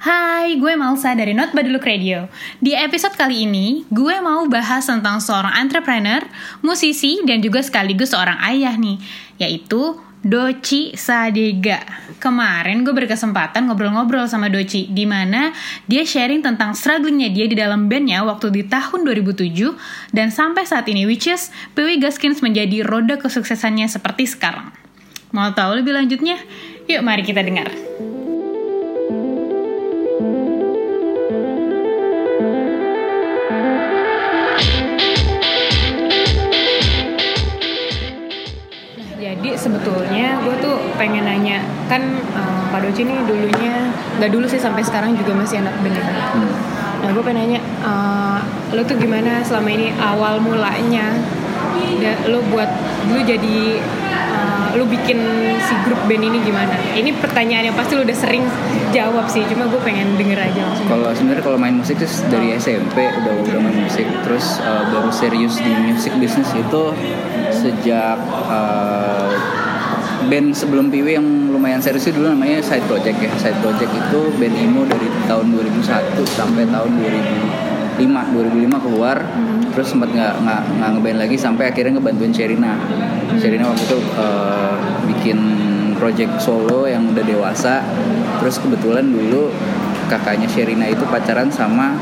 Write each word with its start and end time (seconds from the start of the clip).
Hai, 0.00 0.56
gue 0.56 0.80
Malsa 0.80 1.12
dari 1.12 1.36
Not 1.36 1.52
Bad 1.52 1.68
Look 1.68 1.84
Radio. 1.84 2.24
Di 2.56 2.72
episode 2.72 3.20
kali 3.20 3.44
ini, 3.44 3.84
gue 3.92 4.16
mau 4.24 4.48
bahas 4.48 4.88
tentang 4.88 5.20
seorang 5.20 5.52
entrepreneur, 5.60 6.24
musisi, 6.64 7.20
dan 7.28 7.44
juga 7.44 7.60
sekaligus 7.60 8.16
seorang 8.16 8.40
ayah 8.48 8.72
nih, 8.80 8.96
yaitu 9.36 10.00
Doci 10.24 10.96
Sadega. 10.96 11.84
Kemarin 12.16 12.80
gue 12.80 12.96
berkesempatan 12.96 13.68
ngobrol-ngobrol 13.68 14.24
sama 14.24 14.48
Doci, 14.48 14.88
di 14.88 15.04
mana 15.04 15.52
dia 15.84 16.00
sharing 16.00 16.40
tentang 16.40 16.72
strugglingnya 16.72 17.28
dia 17.28 17.44
di 17.44 17.60
dalam 17.60 17.92
bandnya 17.92 18.24
waktu 18.24 18.56
di 18.56 18.64
tahun 18.64 19.04
2007, 19.04 19.52
dan 20.16 20.32
sampai 20.32 20.64
saat 20.64 20.88
ini, 20.88 21.04
which 21.04 21.28
is 21.28 21.52
PW 21.76 22.00
Gaskins 22.00 22.40
menjadi 22.40 22.88
roda 22.88 23.20
kesuksesannya 23.20 23.84
seperti 23.84 24.24
sekarang. 24.24 24.72
Mau 25.36 25.52
tahu 25.52 25.84
lebih 25.84 25.92
lanjutnya? 25.92 26.40
Yuk 26.88 27.04
mari 27.04 27.20
kita 27.20 27.44
dengar. 27.44 27.68
Pengen 41.00 41.24
nanya 41.24 41.64
kan 41.88 42.04
um, 42.36 42.68
Pak 42.68 42.84
Doci 42.84 43.08
nih 43.08 43.24
dulunya 43.24 43.88
nggak 44.20 44.28
dulu 44.28 44.44
sih 44.44 44.60
sampai 44.60 44.84
sekarang 44.84 45.16
juga 45.16 45.32
masih 45.32 45.64
anak 45.64 45.72
band 45.80 45.96
ya. 45.96 46.04
Nah 47.00 47.08
gue 47.16 47.22
pengen 47.24 47.38
nanya 47.40 47.60
uh, 47.80 48.44
lo 48.76 48.84
tuh 48.84 49.00
gimana 49.00 49.40
selama 49.40 49.72
ini 49.72 49.96
awal 49.96 50.36
mulanya 50.44 51.16
da, 52.04 52.12
lo 52.28 52.44
buat 52.52 52.68
lo 53.08 53.16
jadi 53.24 53.80
uh, 54.36 54.76
lo 54.76 54.84
bikin 54.84 55.18
si 55.64 55.74
grup 55.88 55.98
band 56.04 56.20
ini 56.20 56.38
gimana? 56.44 56.76
Ini 56.92 57.16
pertanyaan 57.16 57.72
yang 57.72 57.76
pasti 57.80 57.96
lo 57.96 58.04
udah 58.04 58.18
sering 58.20 58.44
jawab 58.90 59.26
sih, 59.30 59.42
cuma 59.48 59.66
gue 59.70 59.80
pengen 59.80 60.18
denger 60.20 60.38
aja 60.38 60.60
langsung. 60.66 60.86
Kalau 60.90 61.08
sebenarnya 61.14 61.44
kalau 61.46 61.58
main 61.58 61.74
musik 61.78 61.96
tuh 61.96 62.10
dari 62.28 62.54
SMP 62.58 63.06
udah 63.06 63.34
udah 63.48 63.58
main 63.62 63.78
musik, 63.86 64.06
terus 64.26 64.60
uh, 64.60 64.84
baru 64.92 65.10
serius 65.10 65.56
di 65.62 65.72
musik 65.72 66.12
bisnis 66.20 66.50
itu 66.52 66.82
sejak 67.50 68.18
uh, 68.46 69.19
band 70.30 70.54
sebelum 70.54 70.94
Piwi 70.94 71.18
yang 71.18 71.26
lumayan 71.50 71.82
serius 71.82 72.06
itu 72.06 72.22
dulu 72.22 72.30
namanya 72.30 72.62
Side 72.62 72.86
Project 72.86 73.18
ya. 73.18 73.30
Side 73.34 73.58
Project 73.58 73.90
itu 73.90 74.20
band 74.38 74.54
emo 74.54 74.86
dari 74.86 75.10
tahun 75.26 75.50
2001 75.50 76.14
sampai 76.38 76.62
tahun 76.70 76.90
2005. 77.02 78.00
2005 78.00 78.80
keluar, 78.80 79.20
hmm. 79.20 79.76
terus 79.76 79.92
sempat 79.92 80.08
nggak 80.08 80.32
nggak 80.40 80.62
nggak 80.80 80.90
ngeband 80.96 81.18
lagi 81.20 81.36
sampai 81.36 81.68
akhirnya 81.68 82.00
ngebantuin 82.00 82.32
Sherina. 82.32 82.72
Hmm. 82.78 83.36
Sherina 83.36 83.68
waktu 83.68 83.84
itu 83.84 83.98
uh, 84.16 84.78
bikin 85.10 85.38
project 86.00 86.32
solo 86.40 86.88
yang 86.88 87.10
udah 87.12 87.20
dewasa. 87.26 87.84
Terus 88.40 88.56
kebetulan 88.56 89.04
dulu 89.04 89.52
kakaknya 90.08 90.48
Sherina 90.48 90.88
itu 90.88 91.04
pacaran 91.12 91.52
sama 91.52 91.92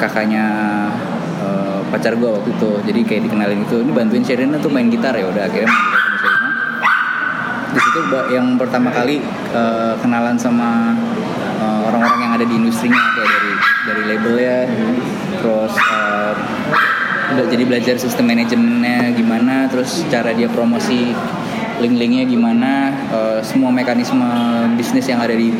kakaknya 0.00 0.46
uh, 1.44 1.84
pacar 1.92 2.16
gue 2.16 2.30
waktu 2.30 2.56
itu. 2.56 2.70
Jadi 2.88 3.00
kayak 3.04 3.22
dikenalin 3.28 3.60
itu, 3.60 3.76
ini 3.84 3.92
bantuin 3.92 4.24
Sherina 4.24 4.56
tuh 4.56 4.72
main 4.72 4.88
gitar 4.88 5.12
ya 5.20 5.28
udah 5.28 5.44
akhirnya 5.52 5.89
di 7.90 7.98
situ 7.98 8.14
yang 8.30 8.54
pertama 8.54 8.86
kali 8.94 9.18
uh, 9.50 9.98
kenalan 9.98 10.38
sama 10.38 10.94
orang-orang 11.90 12.18
uh, 12.22 12.22
yang 12.22 12.32
ada 12.38 12.46
di 12.46 12.54
industrinya 12.54 13.02
kayak 13.18 13.26
dari 13.26 13.52
dari 13.82 14.02
labelnya. 14.06 14.58
Terus 15.42 15.74
uh, 15.74 16.32
udah 17.34 17.46
jadi 17.50 17.64
belajar 17.66 17.94
sistem 17.98 18.30
manajemennya 18.30 19.10
gimana 19.18 19.66
terus 19.66 20.06
cara 20.06 20.30
dia 20.30 20.46
promosi 20.46 21.10
link-linknya 21.82 22.30
gimana 22.30 22.94
uh, 23.10 23.38
semua 23.42 23.74
mekanisme 23.74 24.22
bisnis 24.78 25.10
yang 25.10 25.18
ada 25.18 25.34
di 25.34 25.50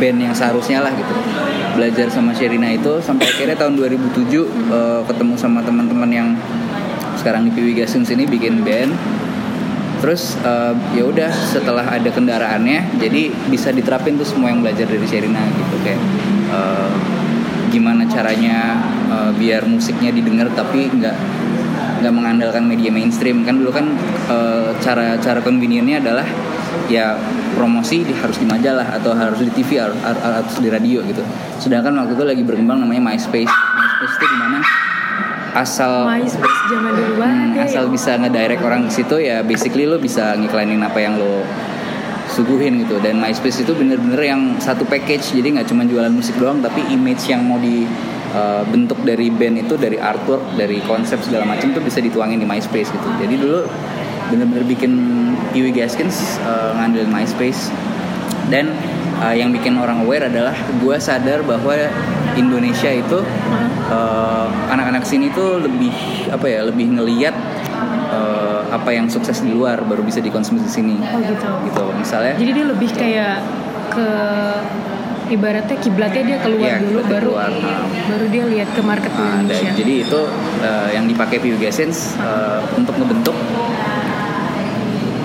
band 0.00 0.24
yang 0.24 0.32
seharusnya 0.32 0.80
lah 0.80 0.92
gitu. 0.96 1.12
Belajar 1.76 2.08
sama 2.08 2.32
Sherina 2.32 2.72
itu 2.72 2.96
sampai 3.04 3.28
akhirnya 3.28 3.60
tahun 3.60 3.76
2007 3.76 4.24
uh, 4.72 5.04
ketemu 5.04 5.34
sama 5.36 5.60
teman-teman 5.60 6.08
yang 6.08 6.28
sekarang 7.20 7.44
di 7.44 7.52
Piwi 7.52 7.76
Gasins 7.76 8.08
ini 8.08 8.24
bikin 8.24 8.64
band 8.64 9.19
terus 10.00 10.34
uh, 10.42 10.72
ya 10.96 11.04
udah 11.04 11.28
setelah 11.28 11.84
ada 11.84 12.08
kendaraannya 12.08 12.96
jadi 12.96 13.28
bisa 13.52 13.68
diterapin 13.70 14.16
tuh 14.16 14.24
semua 14.24 14.48
yang 14.48 14.64
belajar 14.64 14.88
dari 14.88 15.04
Sherina 15.04 15.44
gitu. 15.52 15.76
Kayak 15.84 16.00
uh, 16.50 16.90
gimana 17.70 18.08
caranya 18.08 18.80
uh, 19.12 19.30
biar 19.36 19.68
musiknya 19.68 20.10
didengar 20.10 20.50
tapi 20.56 20.90
nggak 20.90 21.16
nggak 22.00 22.14
mengandalkan 22.16 22.64
media 22.64 22.88
mainstream. 22.88 23.44
Kan 23.44 23.60
dulu 23.60 23.70
kan 23.76 23.92
uh, 24.32 24.72
cara 24.80 25.20
cara 25.20 25.44
convenientnya 25.44 26.00
adalah 26.00 26.26
ya 26.88 27.14
promosi 27.54 28.02
di, 28.02 28.16
harus 28.16 28.40
di 28.40 28.48
majalah 28.48 28.98
atau 28.98 29.12
harus 29.12 29.44
di 29.44 29.52
TV 29.52 29.78
harus, 29.78 30.00
harus 30.02 30.56
di 30.58 30.68
radio 30.72 31.04
gitu. 31.04 31.22
Sedangkan 31.60 31.92
waktu 32.00 32.16
itu 32.16 32.24
lagi 32.24 32.42
berkembang 32.42 32.80
namanya 32.80 33.12
MySpace. 33.12 33.52
MySpace 33.52 34.14
itu 34.16 34.26
di 34.26 34.38
mana 34.40 34.79
asal 35.54 36.06
MySpace 36.06 36.60
zaman 36.70 36.92
dulu 36.94 37.14
hmm, 37.22 37.64
asal 37.64 37.84
bisa 37.90 38.14
ngedirect 38.18 38.62
orang 38.62 38.86
ke 38.86 39.02
situ 39.02 39.16
ya 39.18 39.42
basically 39.42 39.84
lo 39.86 39.98
bisa 39.98 40.38
ngiklanin 40.38 40.82
apa 40.82 40.98
yang 41.02 41.18
lo 41.18 41.42
suguhin 42.30 42.86
gitu. 42.86 43.02
Dan 43.02 43.18
MySpace 43.18 43.66
itu 43.66 43.74
bener-bener 43.74 44.22
yang 44.22 44.56
satu 44.62 44.86
package. 44.86 45.34
Jadi 45.34 45.58
nggak 45.58 45.66
cuma 45.68 45.82
jualan 45.82 46.10
musik 46.10 46.38
doang 46.38 46.62
tapi 46.62 46.80
image 46.88 47.26
yang 47.26 47.42
mau 47.42 47.58
di 47.58 47.84
uh, 48.32 48.62
bentuk 48.70 49.02
dari 49.02 49.28
band 49.28 49.66
itu 49.66 49.74
dari 49.74 49.98
artwork 49.98 50.54
dari 50.54 50.78
konsep 50.86 51.18
segala 51.26 51.44
macam 51.44 51.74
tuh 51.74 51.82
bisa 51.82 51.98
dituangin 51.98 52.38
di 52.38 52.46
MySpace 52.46 52.90
gitu. 52.94 53.08
Jadi 53.18 53.34
dulu 53.34 53.66
bener-bener 54.30 54.64
bikin 54.64 54.92
Kiwi 55.50 55.74
Gaskins 55.74 56.38
uh, 56.46 56.78
ngandelin 56.78 57.10
MySpace. 57.10 57.74
Dan 58.50 58.74
uh, 59.22 59.34
yang 59.34 59.50
bikin 59.50 59.78
orang 59.78 60.06
aware 60.06 60.30
adalah 60.30 60.54
gue 60.54 60.96
sadar 61.02 61.42
bahwa 61.42 61.74
Indonesia 62.36 62.90
itu 62.92 63.18
anak-anak 64.70 65.02
uh, 65.02 65.08
sini 65.08 65.32
tuh 65.34 65.62
lebih 65.62 65.94
apa 66.30 66.46
ya 66.46 66.60
lebih 66.66 66.94
ngeliat 66.94 67.34
uh, 68.10 68.62
apa 68.70 68.90
yang 68.94 69.10
sukses 69.10 69.42
di 69.42 69.50
luar 69.50 69.82
baru 69.82 70.06
bisa 70.06 70.22
dikonsumsi 70.22 70.62
di 70.66 70.72
sini. 70.72 70.94
Oh 71.00 71.18
gitu. 71.18 71.50
Gitu 71.70 71.84
misalnya. 71.98 72.34
Jadi 72.38 72.50
dia 72.54 72.66
lebih 72.66 72.90
kayak 72.94 73.36
ke 73.90 74.10
ibaratnya 75.30 75.76
kiblatnya 75.78 76.22
dia 76.26 76.38
keluar 76.42 76.70
ya, 76.74 76.82
dulu 76.82 77.00
baru 77.06 77.30
keluar, 77.38 77.50
nah. 77.54 77.86
baru 77.86 78.26
dia 78.34 78.44
lihat 78.50 78.68
ke 78.74 78.82
market 78.82 79.12
nah, 79.14 79.38
Indonesia. 79.38 79.70
Dan, 79.70 79.78
jadi 79.78 79.94
itu 80.02 80.20
uh, 80.62 80.88
yang 80.90 81.06
dipakai 81.06 81.38
Piu 81.38 81.54
Essence 81.62 82.18
uh, 82.18 82.58
untuk 82.74 82.98
ngebentuk 82.98 83.34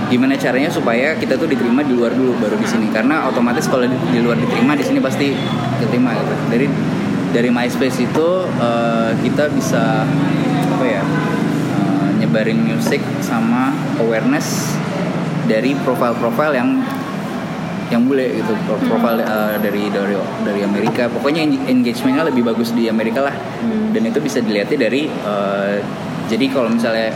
gimana 0.06 0.38
caranya 0.38 0.70
supaya 0.70 1.18
kita 1.18 1.34
tuh 1.34 1.50
diterima 1.50 1.82
di 1.82 1.98
luar 1.98 2.14
dulu 2.14 2.38
baru 2.38 2.54
di 2.62 2.68
sini 2.70 2.94
karena 2.94 3.26
otomatis 3.26 3.66
kalau 3.66 3.90
di, 3.90 3.98
di 4.14 4.22
luar 4.22 4.38
diterima 4.38 4.78
di 4.78 4.86
sini 4.86 5.02
pasti 5.02 5.34
diterima 5.82 6.14
gitu. 6.14 6.34
Dari 6.54 6.66
dari 7.36 7.52
MySpace 7.52 8.00
itu 8.00 8.28
uh, 8.48 9.12
kita 9.20 9.52
bisa 9.52 10.08
apa 10.72 10.86
ya 10.88 11.04
uh, 11.76 12.10
nyebarin 12.16 12.64
musik 12.64 13.04
sama 13.20 13.76
awareness 14.00 14.72
dari 15.44 15.76
profil-profil 15.84 16.56
yang 16.56 16.80
yang 17.92 18.02
bule 18.08 18.40
gitu 18.40 18.56
profil 18.66 19.20
uh, 19.20 19.60
dari 19.60 19.92
dari 19.92 20.16
dari 20.48 20.62
Amerika. 20.64 21.12
Pokoknya 21.12 21.44
engagementnya 21.44 22.24
lebih 22.32 22.48
bagus 22.48 22.72
di 22.72 22.88
Amerika 22.88 23.22
lah. 23.28 23.36
Dan 23.92 24.10
itu 24.10 24.18
bisa 24.24 24.40
dilihatnya 24.40 24.90
dari 24.90 25.12
uh, 25.28 25.78
jadi 26.32 26.50
kalau 26.50 26.72
misalnya 26.72 27.14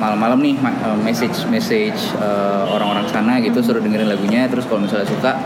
malam-malam 0.00 0.40
nih 0.40 0.56
message 1.04 1.44
message 1.52 2.00
uh, 2.16 2.64
orang-orang 2.72 3.04
sana 3.12 3.36
gitu 3.44 3.60
suruh 3.60 3.82
dengerin 3.82 4.08
lagunya. 4.08 4.48
Terus 4.48 4.64
kalau 4.64 4.86
misalnya 4.86 5.10
suka 5.10 5.36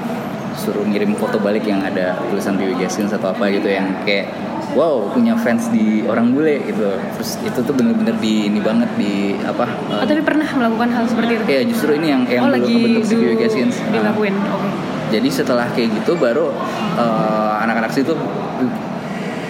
suruh 0.65 0.85
ngirim 0.89 1.13
foto 1.21 1.37
balik 1.37 1.69
yang 1.69 1.85
ada 1.85 2.17
tulisan 2.33 2.57
Piwi 2.57 2.81
Gaskins 2.81 3.13
atau 3.13 3.37
apa 3.37 3.53
gitu 3.53 3.69
yang 3.69 3.93
kayak 4.09 4.33
wow 4.73 5.05
punya 5.13 5.37
fans 5.37 5.69
di 5.69 6.01
orang 6.09 6.33
bule 6.33 6.65
gitu. 6.65 6.97
Terus 7.21 7.31
itu 7.45 7.59
tuh 7.61 7.75
bener-bener 7.77 8.17
di 8.17 8.49
ini 8.49 8.65
banget 8.65 8.89
di 8.97 9.37
apa 9.45 9.69
oh, 9.93 10.05
tapi 10.09 10.25
pernah 10.25 10.49
melakukan 10.49 10.89
hal 10.97 11.05
seperti 11.05 11.33
itu? 11.37 11.45
Ya 11.45 11.61
justru 11.69 11.91
ini 12.01 12.09
yang 12.09 12.23
yang 12.25 12.49
oh, 12.49 12.57
dulu 12.57 12.65
kebentuk 12.65 13.05
si 13.05 13.15
Piwi 13.21 13.37
Gaskins. 13.37 13.77
Dilakuin 13.93 14.33
oke. 14.33 14.57
Okay. 14.57 14.73
jadi 15.21 15.29
setelah 15.29 15.69
kayak 15.77 15.93
gitu 16.01 16.17
baru 16.17 16.51
uh, 16.97 17.61
anak-anak 17.61 17.93
situ 17.93 18.17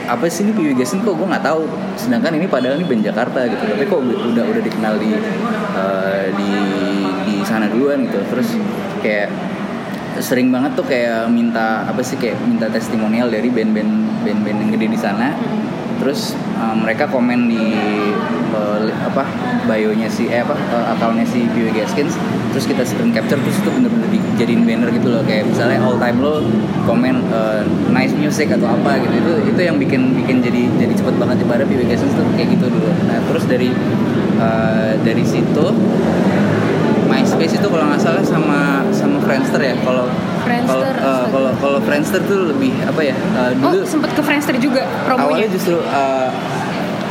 apa 0.05 0.29
sih 0.29 0.45
ini 0.45 0.53
Piwi 0.53 0.73
kok? 0.77 1.15
Gue 1.17 1.27
nggak 1.29 1.45
tahu. 1.45 1.65
Sedangkan 1.97 2.37
ini 2.37 2.45
padahal 2.45 2.77
ini 2.77 2.85
band 2.85 3.03
Jakarta 3.05 3.49
gitu. 3.49 3.65
Tapi 3.65 3.85
kok 3.89 4.01
udah 4.05 4.45
udah 4.45 4.63
dikenal 4.63 4.95
di 5.01 5.11
uh, 5.73 6.25
di 6.37 6.51
di 7.25 7.37
sana 7.45 7.73
duluan 7.73 8.05
gitu. 8.05 8.21
Terus 8.29 8.49
kayak 9.01 9.33
sering 10.21 10.51
banget 10.55 10.77
tuh 10.79 10.87
kayak 10.87 11.27
minta 11.31 11.87
apa 11.89 12.03
sih 12.05 12.15
kayak 12.19 12.39
minta 12.45 12.71
testimonial 12.71 13.31
dari 13.31 13.51
band-band 13.51 14.23
band-band 14.23 14.59
yang 14.67 14.71
gede 14.75 14.87
di 14.95 14.99
sana. 15.01 15.35
Terus 15.95 16.35
uh, 16.59 16.75
mereka 16.75 17.07
komen 17.07 17.47
di 17.47 17.65
uh, 18.51 18.91
apa 19.07 19.25
bionya 19.65 20.11
si 20.11 20.27
eh 20.27 20.43
apa 20.43 20.53
uh, 20.53 20.93
akalnya 20.93 21.23
si 21.25 21.47
Piwi 21.55 21.71
Gaskins 21.71 22.19
terus 22.51 22.67
kita 22.67 22.83
screen 22.83 23.15
capture 23.15 23.39
terus 23.41 23.57
itu 23.63 23.71
bener-bener 23.71 24.11
dijadiin 24.11 24.67
banner 24.67 24.91
gitu 24.91 25.09
loh. 25.15 25.23
Kayak 25.23 25.55
misalnya 25.55 25.79
all 25.81 25.97
time 26.03 26.19
lo 26.19 26.43
komen 26.85 27.23
uh, 27.31 27.63
nice 27.95 28.13
music 28.19 28.51
atau 28.51 28.67
apa 28.75 29.01
gitu. 29.07 29.15
Itu 29.23 29.33
itu 29.55 29.61
yang 29.63 29.79
bikin 29.79 30.19
bikin 30.19 30.43
jadi 30.43 30.67
jadi 30.83 30.93
cepet 30.99 31.15
banget 31.15 31.47
ibarat 31.47 31.67
Piwi 31.71 31.87
Gaskins 31.87 32.13
tuh 32.13 32.27
kayak 32.35 32.59
gitu 32.59 32.67
dulu. 32.75 32.91
Nah 33.07 33.19
terus 33.31 33.45
dari 33.47 33.71
uh, 34.43 34.99
dari 34.99 35.25
situ 35.25 35.67
MySpace 37.45 37.61
itu 37.61 37.69
kalau 37.69 37.85
nggak 37.85 38.01
salah 38.01 38.25
sama 38.25 38.61
sama 38.89 39.21
Friendster 39.21 39.61
ya. 39.61 39.77
Kalau 39.77 40.09
kalau 40.65 40.81
eh, 40.81 41.25
kalau 41.29 41.51
kalau 41.61 41.79
Friendster 41.85 42.21
tuh 42.25 42.49
lebih 42.49 42.73
apa 42.83 43.05
ya? 43.05 43.13
eh, 43.13 43.53
dulu 43.55 43.77
Oh, 43.77 43.85
sempet 43.85 44.17
ke 44.17 44.25
Friendster 44.25 44.57
juga 44.57 44.89
promonya. 45.05 45.29
awalnya 45.29 45.49
justru 45.53 45.77
eh, 45.77 46.29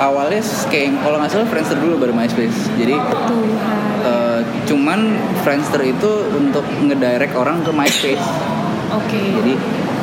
awalnya 0.02 0.42
kayak 0.74 0.90
kalau 1.00 1.22
nggak 1.22 1.30
salah 1.30 1.46
Friendster 1.46 1.78
dulu 1.78 2.02
baru 2.02 2.14
MySpace. 2.18 2.58
Jadi 2.74 2.98
Tuhan. 2.98 3.78
eh, 4.02 4.40
cuman 4.66 5.00
Friendster 5.46 5.86
itu 5.86 6.12
untuk 6.34 6.66
ngedirect 6.82 7.38
orang 7.38 7.62
ke 7.62 7.70
MySpace. 7.70 8.26
Oke. 8.90 9.22
Jadi 9.38 9.54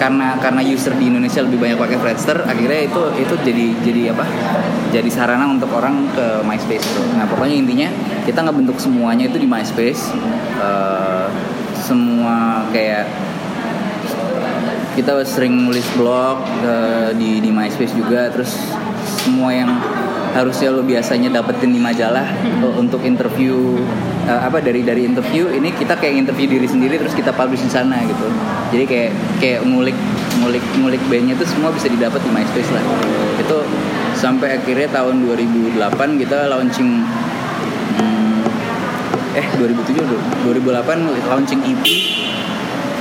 karena 0.00 0.41
karena 0.41 0.64
user 0.64 0.97
di 0.97 1.12
Indonesia 1.12 1.44
lebih 1.44 1.61
banyak 1.61 1.76
pakai 1.76 2.00
Friendster, 2.00 2.41
akhirnya 2.49 2.88
itu 2.88 3.02
itu 3.20 3.35
jadi 3.44 3.67
jadi 3.85 4.02
apa? 4.17 4.25
Jadi 4.91 5.12
sarana 5.12 5.44
untuk 5.52 5.69
orang 5.76 6.08
ke 6.17 6.41
MySpace 6.41 6.88
tuh. 6.88 7.05
Nah 7.20 7.29
pokoknya 7.29 7.61
intinya 7.61 7.88
kita 8.25 8.41
nggak 8.41 8.56
bentuk 8.64 8.81
semuanya 8.81 9.29
itu 9.29 9.37
di 9.37 9.44
MySpace. 9.44 10.17
Eh, 10.56 11.26
semua 11.76 12.64
kayak 12.73 13.12
kita 14.97 15.20
sering 15.29 15.69
nulis 15.69 15.85
blog 16.00 16.49
eh, 16.64 17.12
di 17.20 17.44
di 17.44 17.53
MySpace 17.53 17.93
juga, 17.93 18.32
terus 18.32 18.56
semua 19.20 19.53
yang 19.53 19.69
harusnya 20.31 20.69
lo 20.71 20.82
biasanya 20.87 21.29
dapetin 21.35 21.75
di 21.75 21.81
majalah 21.82 22.27
eh, 22.44 22.75
untuk 22.79 23.03
interview 23.03 23.79
eh, 24.27 24.41
apa 24.41 24.62
dari 24.62 24.87
dari 24.87 25.06
interview 25.06 25.50
ini 25.50 25.75
kita 25.75 25.99
kayak 25.99 26.27
interview 26.27 26.47
diri 26.47 26.67
sendiri 26.71 26.94
terus 26.99 27.15
kita 27.15 27.35
publish 27.35 27.67
di 27.67 27.71
sana 27.73 27.99
gitu. 28.06 28.27
Jadi 28.71 28.85
kayak 28.87 29.11
kayak 29.43 29.61
ngulik 29.67 29.99
ngulik 30.41 30.65
ngulik 30.79 31.03
bandnya 31.11 31.35
itu 31.35 31.47
semua 31.47 31.75
bisa 31.75 31.91
didapat 31.91 32.23
di 32.23 32.31
MySpace 32.31 32.71
lah. 32.71 32.85
Itu 33.43 33.67
sampai 34.15 34.61
akhirnya 34.61 34.88
tahun 34.93 35.27
2008 35.27 36.21
kita 36.21 36.53
launching 36.53 37.03
hmm, 37.99 39.38
eh 39.41 39.47
2007 39.56 39.97
dulu, 39.97 40.19
2008 40.53 41.31
launching 41.31 41.61
EP 41.65 41.85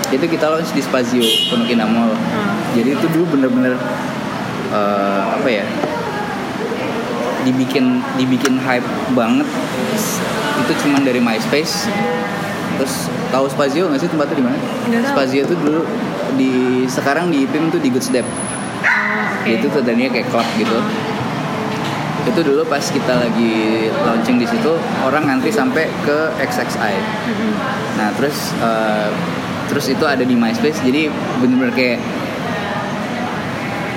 itu 0.10 0.26
kita 0.26 0.50
launch 0.50 0.74
di 0.74 0.81
Spazio 0.81 1.22
Pondok 1.54 1.70
Indah 1.70 1.86
Mall. 1.86 2.10
Hmm. 2.18 2.74
jadi 2.74 2.98
itu 2.98 3.06
dulu 3.14 3.38
bener-bener 3.38 3.78
eh, 4.74 5.24
apa 5.38 5.50
ya 5.50 5.66
dibikin 7.44 8.03
dibikin 8.15 8.59
hype 8.59 8.86
banget. 9.15 9.47
Itu 10.65 10.71
cuman 10.86 11.03
dari 11.03 11.19
MySpace. 11.24 11.88
Terus 12.80 13.12
tahu 13.30 13.45
Spazio 13.51 13.91
nggak 13.91 14.00
sih 14.00 14.09
tempatnya 14.12 14.36
di 14.39 14.45
mana. 14.45 14.57
Spazio 15.03 15.44
itu 15.44 15.56
dulu 15.56 15.81
di 16.39 16.83
sekarang 16.88 17.27
di 17.33 17.44
PIM 17.50 17.68
tuh 17.74 17.81
di 17.81 17.89
Good 17.89 18.06
Step 18.06 18.25
Oh, 18.80 19.44
oke. 19.44 19.51
itu 19.51 19.65
tuh 19.68 19.81
tadinya 19.83 20.07
kayak 20.12 20.27
klub 20.31 20.47
gitu. 20.56 20.77
Itu 22.27 22.39
dulu 22.44 22.62
pas 22.68 22.83
kita 22.83 23.13
lagi 23.19 23.88
launching 23.92 24.38
di 24.39 24.47
situ 24.47 24.71
orang 25.03 25.27
ngantri 25.27 25.51
sampai 25.51 25.88
ke 26.03 26.31
XXI. 26.39 26.95
Nah 28.00 28.12
terus 28.15 28.51
eh, 28.59 29.09
terus 29.68 29.85
itu 29.92 30.03
ada 30.07 30.24
di 30.24 30.35
MySpace 30.35 30.80
jadi 30.83 31.12
bener-bener 31.39 31.74
kayak 31.75 32.00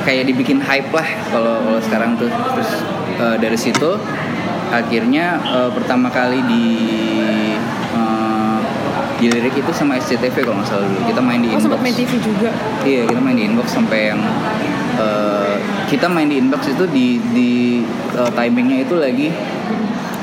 kayak 0.03 0.27
dibikin 0.27 0.59
hype 0.59 0.91
lah 0.91 1.07
kalau 1.31 1.63
kalau 1.63 1.81
sekarang 1.83 2.19
tuh. 2.19 2.31
Terus 2.31 2.71
eh, 3.23 3.37
dari 3.39 3.55
situ 3.57 3.95
akhirnya 4.71 5.27
eh, 5.39 5.71
pertama 5.71 6.09
kali 6.09 6.43
di 6.43 6.65
eh, 7.93 8.59
dilirik 9.19 9.55
itu 9.55 9.71
sama 9.71 9.95
SCTV 9.97 10.35
kalau 10.43 10.59
nggak 10.59 10.69
salah 10.69 10.83
dulu. 10.83 11.01
Kita 11.07 11.21
main 11.23 11.39
di 11.39 11.47
Oh, 11.47 11.55
inbox. 11.55 11.63
sempat 11.63 11.81
main 11.81 11.95
TV 11.95 12.13
juga. 12.19 12.51
iya 12.83 13.03
kita 13.07 13.21
main 13.23 13.37
di 13.39 13.45
inbox 13.47 13.69
sampai 13.71 14.01
yang 14.11 14.21
eh, 14.99 15.55
kita 15.87 16.07
main 16.09 16.27
di 16.27 16.37
inbox 16.37 16.67
itu 16.69 16.85
di 16.89 17.07
di 17.31 17.51
eh, 18.13 18.31
timingnya 18.33 18.83
itu 18.83 18.95
lagi 18.99 19.29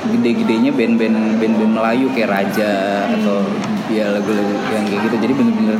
gede-gedenya 0.10 0.72
band-band 0.74 1.38
band-band 1.38 1.72
Melayu 1.75 2.10
kayak 2.12 2.30
Raja 2.31 2.72
atau 3.07 3.46
ya 3.88 4.10
lagu-lagu 4.10 4.54
yang 4.74 4.84
kayak 4.84 5.01
gitu. 5.06 5.16
Jadi 5.22 5.34
bener-bener 5.38 5.78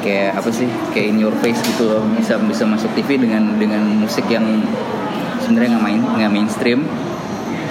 kayak 0.00 0.36
apa 0.36 0.48
sih 0.52 0.68
kayak 0.92 1.06
in 1.10 1.18
your 1.18 1.32
face 1.40 1.58
gitu 1.64 1.88
loh. 1.88 2.02
Bisa 2.14 2.36
bisa 2.38 2.68
masuk 2.68 2.92
TV 2.94 3.16
dengan 3.18 3.56
dengan 3.56 3.80
musik 3.98 4.28
yang 4.28 4.44
sebenarnya 5.50 5.74
nggak 5.74 5.84
main 5.84 6.00
nggak 6.00 6.30
mainstream. 6.30 6.86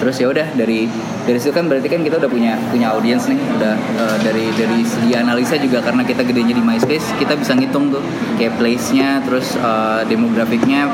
Terus 0.00 0.16
ya 0.16 0.32
udah 0.32 0.48
dari 0.56 0.88
dari 1.28 1.36
situ 1.36 1.52
kan 1.52 1.68
berarti 1.68 1.88
kan 1.92 2.00
kita 2.00 2.16
udah 2.16 2.30
punya 2.32 2.56
punya 2.72 2.92
audiens 2.92 3.28
nih 3.28 3.36
udah 3.36 3.76
eh, 3.76 4.16
dari 4.24 4.48
dari 4.56 4.80
segi 4.80 5.12
analisa 5.12 5.60
juga 5.60 5.84
karena 5.84 6.00
kita 6.04 6.24
gedenya 6.24 6.56
di 6.56 6.64
MySpace 6.64 7.12
kita 7.20 7.36
bisa 7.36 7.52
ngitung 7.52 7.92
tuh 7.92 8.00
kayak 8.40 8.56
place-nya 8.56 9.20
terus 9.20 9.60
eh, 9.60 10.00
demografiknya 10.08 10.88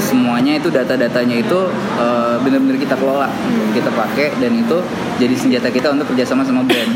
semuanya 0.00 0.56
itu 0.56 0.72
data-datanya 0.72 1.44
itu 1.44 1.58
eh, 2.00 2.34
bener-bener 2.40 2.80
kita 2.80 2.96
kelola 2.96 3.28
kita 3.76 3.92
pakai 3.92 4.32
dan 4.40 4.52
itu 4.56 4.80
jadi 5.20 5.34
senjata 5.36 5.68
kita 5.68 5.92
untuk 5.92 6.08
kerjasama 6.12 6.40
sama 6.40 6.64
brand. 6.64 6.92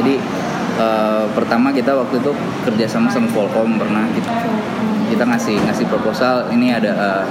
Jadi 0.00 0.16
eh, 0.80 1.24
pertama 1.36 1.68
kita 1.76 1.92
waktu 1.92 2.24
itu 2.24 2.32
kerjasama 2.64 3.12
sama 3.12 3.28
Volcom 3.28 3.76
pernah 3.76 4.08
kita, 4.16 4.32
kita 5.12 5.24
ngasih 5.28 5.56
ngasih 5.68 5.86
proposal 5.92 6.48
ini 6.56 6.72
ada 6.72 6.92
eh, 6.96 7.24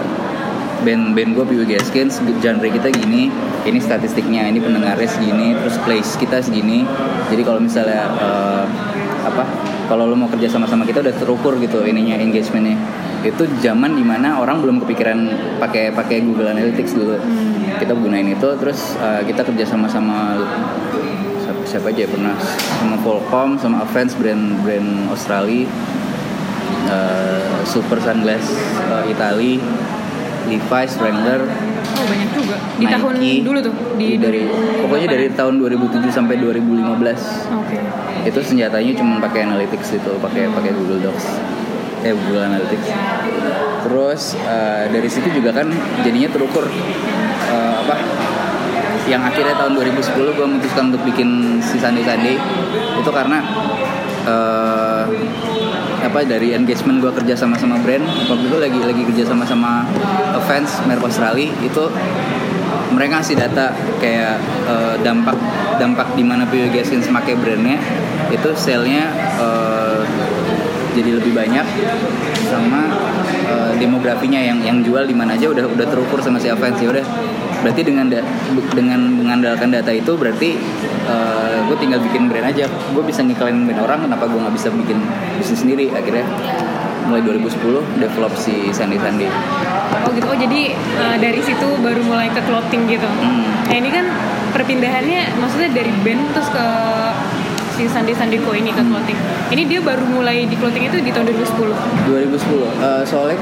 band 0.83 1.15
band 1.15 1.31
gue 1.37 1.45
PW 1.45 1.61
Gaskins 1.69 2.19
genre 2.43 2.67
kita 2.67 2.91
gini 2.91 3.31
ini 3.65 3.79
statistiknya 3.79 4.45
ini 4.49 4.59
pendengarnya 4.59 5.07
segini 5.07 5.55
terus 5.57 5.77
place 5.81 6.19
kita 6.19 6.41
segini. 6.43 6.83
Jadi 7.31 7.41
kalau 7.41 7.61
misalnya 7.61 8.05
eh, 8.19 8.65
apa 9.25 9.43
kalau 9.89 10.09
lo 10.09 10.17
mau 10.17 10.29
kerja 10.29 10.49
sama 10.49 10.69
sama 10.69 10.85
kita 10.85 11.01
udah 11.01 11.15
terukur 11.15 11.57
gitu 11.61 11.81
ininya 11.85 12.17
engagementnya. 12.19 12.77
Itu 13.25 13.49
zaman 13.61 13.97
di 13.97 14.05
mana 14.05 14.37
orang 14.37 14.61
belum 14.61 14.85
kepikiran 14.85 15.17
pakai 15.57 15.89
pakai 15.93 16.21
Google 16.21 16.53
Analytics 16.53 16.93
dulu. 16.93 17.17
Kita 17.81 17.97
gunain 17.97 18.29
itu 18.29 18.49
terus 18.61 18.97
eh, 19.01 19.21
kita 19.25 19.41
kerja 19.41 19.65
sama 19.65 19.89
sama 19.89 20.37
siapa, 21.41 21.61
siapa 21.65 21.87
aja 21.89 22.05
ya 22.05 22.09
pernah. 22.09 22.35
Sama 22.81 22.97
Volcom 23.01 23.57
sama 23.57 23.81
Avance 23.81 24.13
brand 24.13 24.61
brand 24.61 25.09
Australia 25.09 25.65
eh, 26.89 27.49
Super 27.65 27.97
Sunglass 28.01 28.45
eh, 28.93 29.11
Itali 29.11 29.57
Levi's 30.45 30.93
Wrangler 30.97 31.41
Oh, 31.95 32.03
banyak 32.03 32.29
juga. 32.35 32.55
Di 32.75 32.83
Nike. 32.83 32.91
tahun 32.91 33.13
dulu 33.39 33.57
tuh, 33.61 33.73
di 33.95 34.07
dari 34.19 34.41
2008. 34.43 34.83
pokoknya 34.83 35.07
dari 35.07 35.27
tahun 35.31 35.53
2007 35.57 36.11
sampai 36.11 36.35
2015 36.37 37.55
Oke. 37.55 37.77
itu 38.25 38.39
senjatanya 38.41 38.91
cuma 38.93 39.13
pakai 39.21 39.47
analytics 39.47 39.95
gitu 39.95 40.11
pakai 40.19 40.49
pakai 40.49 40.71
Google 40.75 40.99
Docs 40.99 41.25
eh 42.01 42.11
Google 42.11 42.43
Analytics 42.43 42.87
terus 43.81 44.21
eh, 44.35 44.83
dari 44.89 45.07
situ 45.07 45.29
juga 45.31 45.53
kan 45.53 45.71
jadinya 46.01 46.27
terukur 46.27 46.65
eh, 47.47 47.73
apa 47.79 47.95
yang 49.05 49.21
akhirnya 49.21 49.53
tahun 49.55 49.77
2010 49.77 50.01
gue 50.35 50.45
memutuskan 50.49 50.83
untuk 50.89 51.05
bikin 51.05 51.29
si 51.61 51.77
Sunday 51.77 52.01
Sunday 52.01 52.35
itu 52.97 53.09
karena 53.09 53.39
eh, 54.25 55.03
apa 56.15 56.23
dari 56.23 56.55
engagement 56.55 57.03
gue 57.03 57.11
kerja 57.11 57.35
sama 57.35 57.59
sama 57.59 57.75
brand. 57.83 58.07
Waktu 58.31 58.47
itu 58.47 58.55
lagi 58.55 58.79
lagi 58.79 59.03
kerja 59.03 59.27
sama 59.27 59.43
sama 59.43 59.83
fans 60.47 60.79
merek 60.87 61.03
Australia. 61.03 61.51
Itu 61.59 61.91
mereka 62.95 63.19
ngasih 63.19 63.35
data 63.35 63.75
kayak 63.99 64.39
eh, 64.63 64.95
dampak 65.03 65.35
dampak 65.75 66.15
di 66.15 66.23
mana 66.23 66.47
PW 66.47 66.71
Gaskins 66.71 67.11
pakai 67.11 67.35
brandnya. 67.35 67.75
Itu 68.31 68.55
sale-nya 68.55 69.11
eh, 69.43 70.07
jadi 70.95 71.19
lebih 71.19 71.35
banyak. 71.35 71.67
Sama 72.47 72.95
eh, 73.51 73.71
demografinya 73.75 74.39
yang 74.39 74.63
yang 74.63 74.79
jual 74.87 75.03
di 75.03 75.11
mana 75.11 75.35
aja 75.35 75.51
udah 75.51 75.67
udah 75.67 75.83
terukur 75.83 76.23
sama 76.23 76.39
si 76.39 76.47
fans. 76.47 76.79
Ya 76.79 76.95
udah 76.95 77.03
berarti 77.65 77.81
dengan 77.81 78.05
da- 78.05 78.21
dengan 78.71 79.01
mengandalkan 79.11 79.73
data 79.73 79.89
itu 79.89 80.13
berarti 80.13 80.53
gue 81.65 81.77
tinggal 81.77 81.97
bikin 81.99 82.29
brand 82.29 82.45
aja 82.45 82.65
gue 82.67 83.01
bisa 83.01 83.21
ngiklain 83.21 83.65
brand 83.65 83.81
orang 83.81 83.99
kenapa 84.05 84.25
gue 84.25 84.37
nggak 84.37 84.53
bisa 84.53 84.69
bikin 84.69 85.01
bisnis 85.35 85.59
sendiri 85.59 85.89
akhirnya 85.89 86.21
mulai 87.05 87.21
2010 87.21 87.57
develop 87.97 88.33
si 88.35 88.69
Sandy 88.69 88.97
Sandy 88.97 89.25
Oh 89.97 90.11
gitu. 90.11 90.25
Oh 90.27 90.35
jadi 90.35 90.61
eh, 90.73 91.17
dari 91.17 91.41
situ 91.41 91.65
baru 91.79 92.01
mulai 92.03 92.29
ke 92.29 92.37
clothing 92.39 92.85
gitu. 92.85 93.05
Hmm. 93.05 93.41
Nah 93.63 93.75
ini 93.75 93.89
kan 93.89 94.05
perpindahannya 94.51 95.33
maksudnya 95.35 95.69
dari 95.71 95.89
band 95.99 96.21
terus 96.29 96.45
ke 96.47 96.65
si 97.71 97.83
Sandi 97.85 98.13
Sandiko 98.13 98.51
ini 98.51 98.69
ke 98.69 98.81
clothing. 98.81 99.17
Ini 99.49 99.65
dia 99.65 99.79
baru 99.81 100.05
mulai 100.07 100.45
di 100.45 100.53
clothing 100.53 100.85
itu 100.85 100.97
di 100.99 101.09
tahun 101.09 101.25
2010. 101.27 101.73
2010 102.05 102.69
Eh, 102.77 103.03
soalnya 103.03 103.37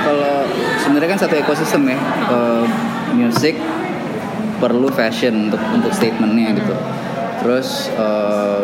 kalau 0.00 0.42
sebenarnya 0.76 1.08
kan 1.08 1.20
satu 1.20 1.34
ekosistem 1.36 1.82
ya 1.86 1.98
Eh, 2.28 2.64
musik 3.18 3.58
perlu 4.62 4.90
fashion 4.94 5.50
untuk 5.50 5.62
untuk 5.74 5.90
statementnya 5.94 6.54
gitu 6.54 6.74
terus 7.42 7.90
eh, 7.94 8.62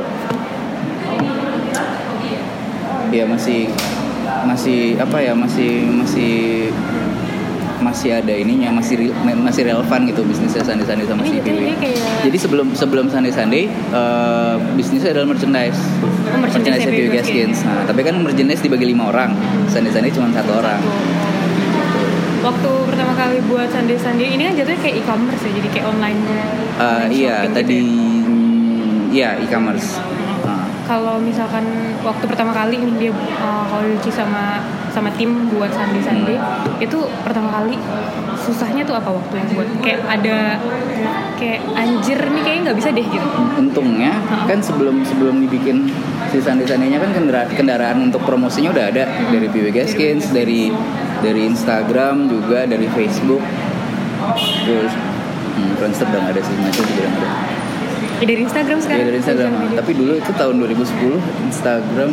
ya 3.14 3.24
masih 3.26 3.70
masih 4.44 4.98
apa 4.98 5.18
ya 5.22 5.32
masih 5.38 5.86
masih 5.94 6.32
masih 7.84 8.16
ada 8.16 8.32
ininya 8.32 8.80
masih 8.80 8.96
re- 8.96 9.14
masih 9.36 9.68
relevan 9.68 10.00
gitu 10.08 10.24
bisnisnya 10.24 10.64
Sandi 10.64 10.88
Sandi 10.88 11.04
sama 11.04 11.20
si 11.20 11.36
Piwi. 11.36 11.76
Jadi 12.24 12.36
sebelum 12.40 12.72
sebelum 12.72 13.12
Sandi 13.12 13.28
Sandi 13.28 13.68
eh, 13.68 14.54
bisnisnya 14.72 15.12
adalah 15.12 15.36
merchandise. 15.36 15.76
Oh, 16.00 16.40
merchandise 16.40 16.88
Piwi 16.88 17.12
Gaskins. 17.12 17.60
Nah, 17.60 17.84
tapi 17.84 18.00
kan 18.00 18.16
merchandise 18.24 18.64
dibagi 18.64 18.88
lima 18.88 19.12
orang. 19.12 19.36
Sandi 19.68 19.92
Sandi 19.92 20.08
cuma 20.16 20.32
satu 20.32 20.64
orang. 20.64 20.80
Waktu 22.44 22.70
pertama 22.84 23.12
kali 23.16 23.40
buat 23.48 23.72
Sandi 23.72 23.96
Sandi 23.96 24.36
ini 24.36 24.44
kan 24.44 24.52
jatuhnya 24.52 24.80
kayak 24.84 24.96
e-commerce 25.00 25.42
ya, 25.48 25.50
jadi 25.56 25.68
kayak 25.72 25.86
online. 25.88 26.20
Eh, 26.28 26.36
online 26.76 27.08
iya, 27.16 27.34
shopping 27.40 27.54
tadi. 27.56 27.80
gitu 27.80 27.88
ya. 27.88 28.12
iya 29.14 29.28
e-commerce. 29.40 29.88
Nah, 30.44 30.64
Kalau 30.84 31.16
misalkan 31.16 31.64
waktu 32.04 32.24
pertama 32.28 32.52
kali 32.52 32.76
dia 33.00 33.08
uh, 33.40 33.64
kalau 33.64 33.80
Doci 33.88 34.12
sama 34.12 34.60
sama 34.92 35.08
tim 35.16 35.48
buat 35.48 35.72
Sandi 35.72 36.04
Sandi 36.04 36.36
itu 36.78 36.98
pertama 37.24 37.48
kali 37.48 37.80
susahnya 38.36 38.84
tuh 38.84 39.00
apa 39.00 39.08
waktu 39.08 39.34
yang 39.40 39.48
buat? 39.56 39.68
Kayak 39.80 40.00
ada 40.04 40.60
kayak 41.40 41.60
anjir 41.72 42.18
nih 42.20 42.42
kayaknya 42.44 42.62
nggak 42.70 42.78
bisa 42.78 42.90
deh 42.92 43.06
gitu. 43.08 43.26
untungnya 43.58 44.12
kan 44.46 44.60
sebelum 44.60 45.02
sebelum 45.02 45.42
dibikin 45.42 45.88
si 46.30 46.38
sandi 46.38 46.62
sandinya 46.62 47.02
kan 47.02 47.10
kendara- 47.10 47.50
kendaraan 47.50 47.98
untuk 48.04 48.20
promosinya 48.22 48.70
udah 48.70 48.84
ada. 48.92 49.08
Dari 49.32 49.48
PW 49.48 49.72
Gaskins 49.72 50.28
dari 50.30 50.68
dari 51.20 51.46
Instagram 51.46 52.26
juga 52.26 52.64
dari 52.64 52.88
Facebook. 52.90 53.42
Terus 54.64 54.92
hmm, 55.54 55.70
Friendster 55.76 56.06
udah 56.08 56.20
nggak 56.22 56.34
ada 56.34 56.42
sih 56.42 56.54
masih 56.56 56.84
juga 56.84 57.04
ada. 57.04 57.28
Ya, 58.14 58.26
dari 58.30 58.40
Instagram 58.42 58.78
sekarang. 58.80 59.02
ya 59.02 59.06
dari 59.10 59.18
Instagram. 59.20 59.50
Media. 59.52 59.76
tapi 59.78 59.92
dulu 59.92 60.12
itu 60.16 60.32
tahun 60.32 60.54
2010 60.56 61.50
Instagram 61.50 62.10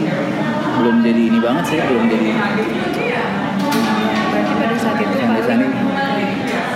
belum 0.82 0.96
jadi 1.06 1.22
ini 1.30 1.40
banget 1.40 1.64
sih 1.70 1.78
belum 1.80 2.04
jadi 2.10 2.30
Berarti 4.32 4.54
pada 4.58 4.76
saat 4.76 4.98
itu 4.98 5.14
Sandi 5.14 5.30
paling 5.30 5.46
Sandi 5.46 5.68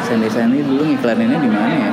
Sandi 0.05 0.27
Sandi 0.29 0.58
dulu 0.62 0.82
ngiklaninnya 0.86 1.39
di 1.41 1.50
mana 1.50 1.74
ya? 1.74 1.91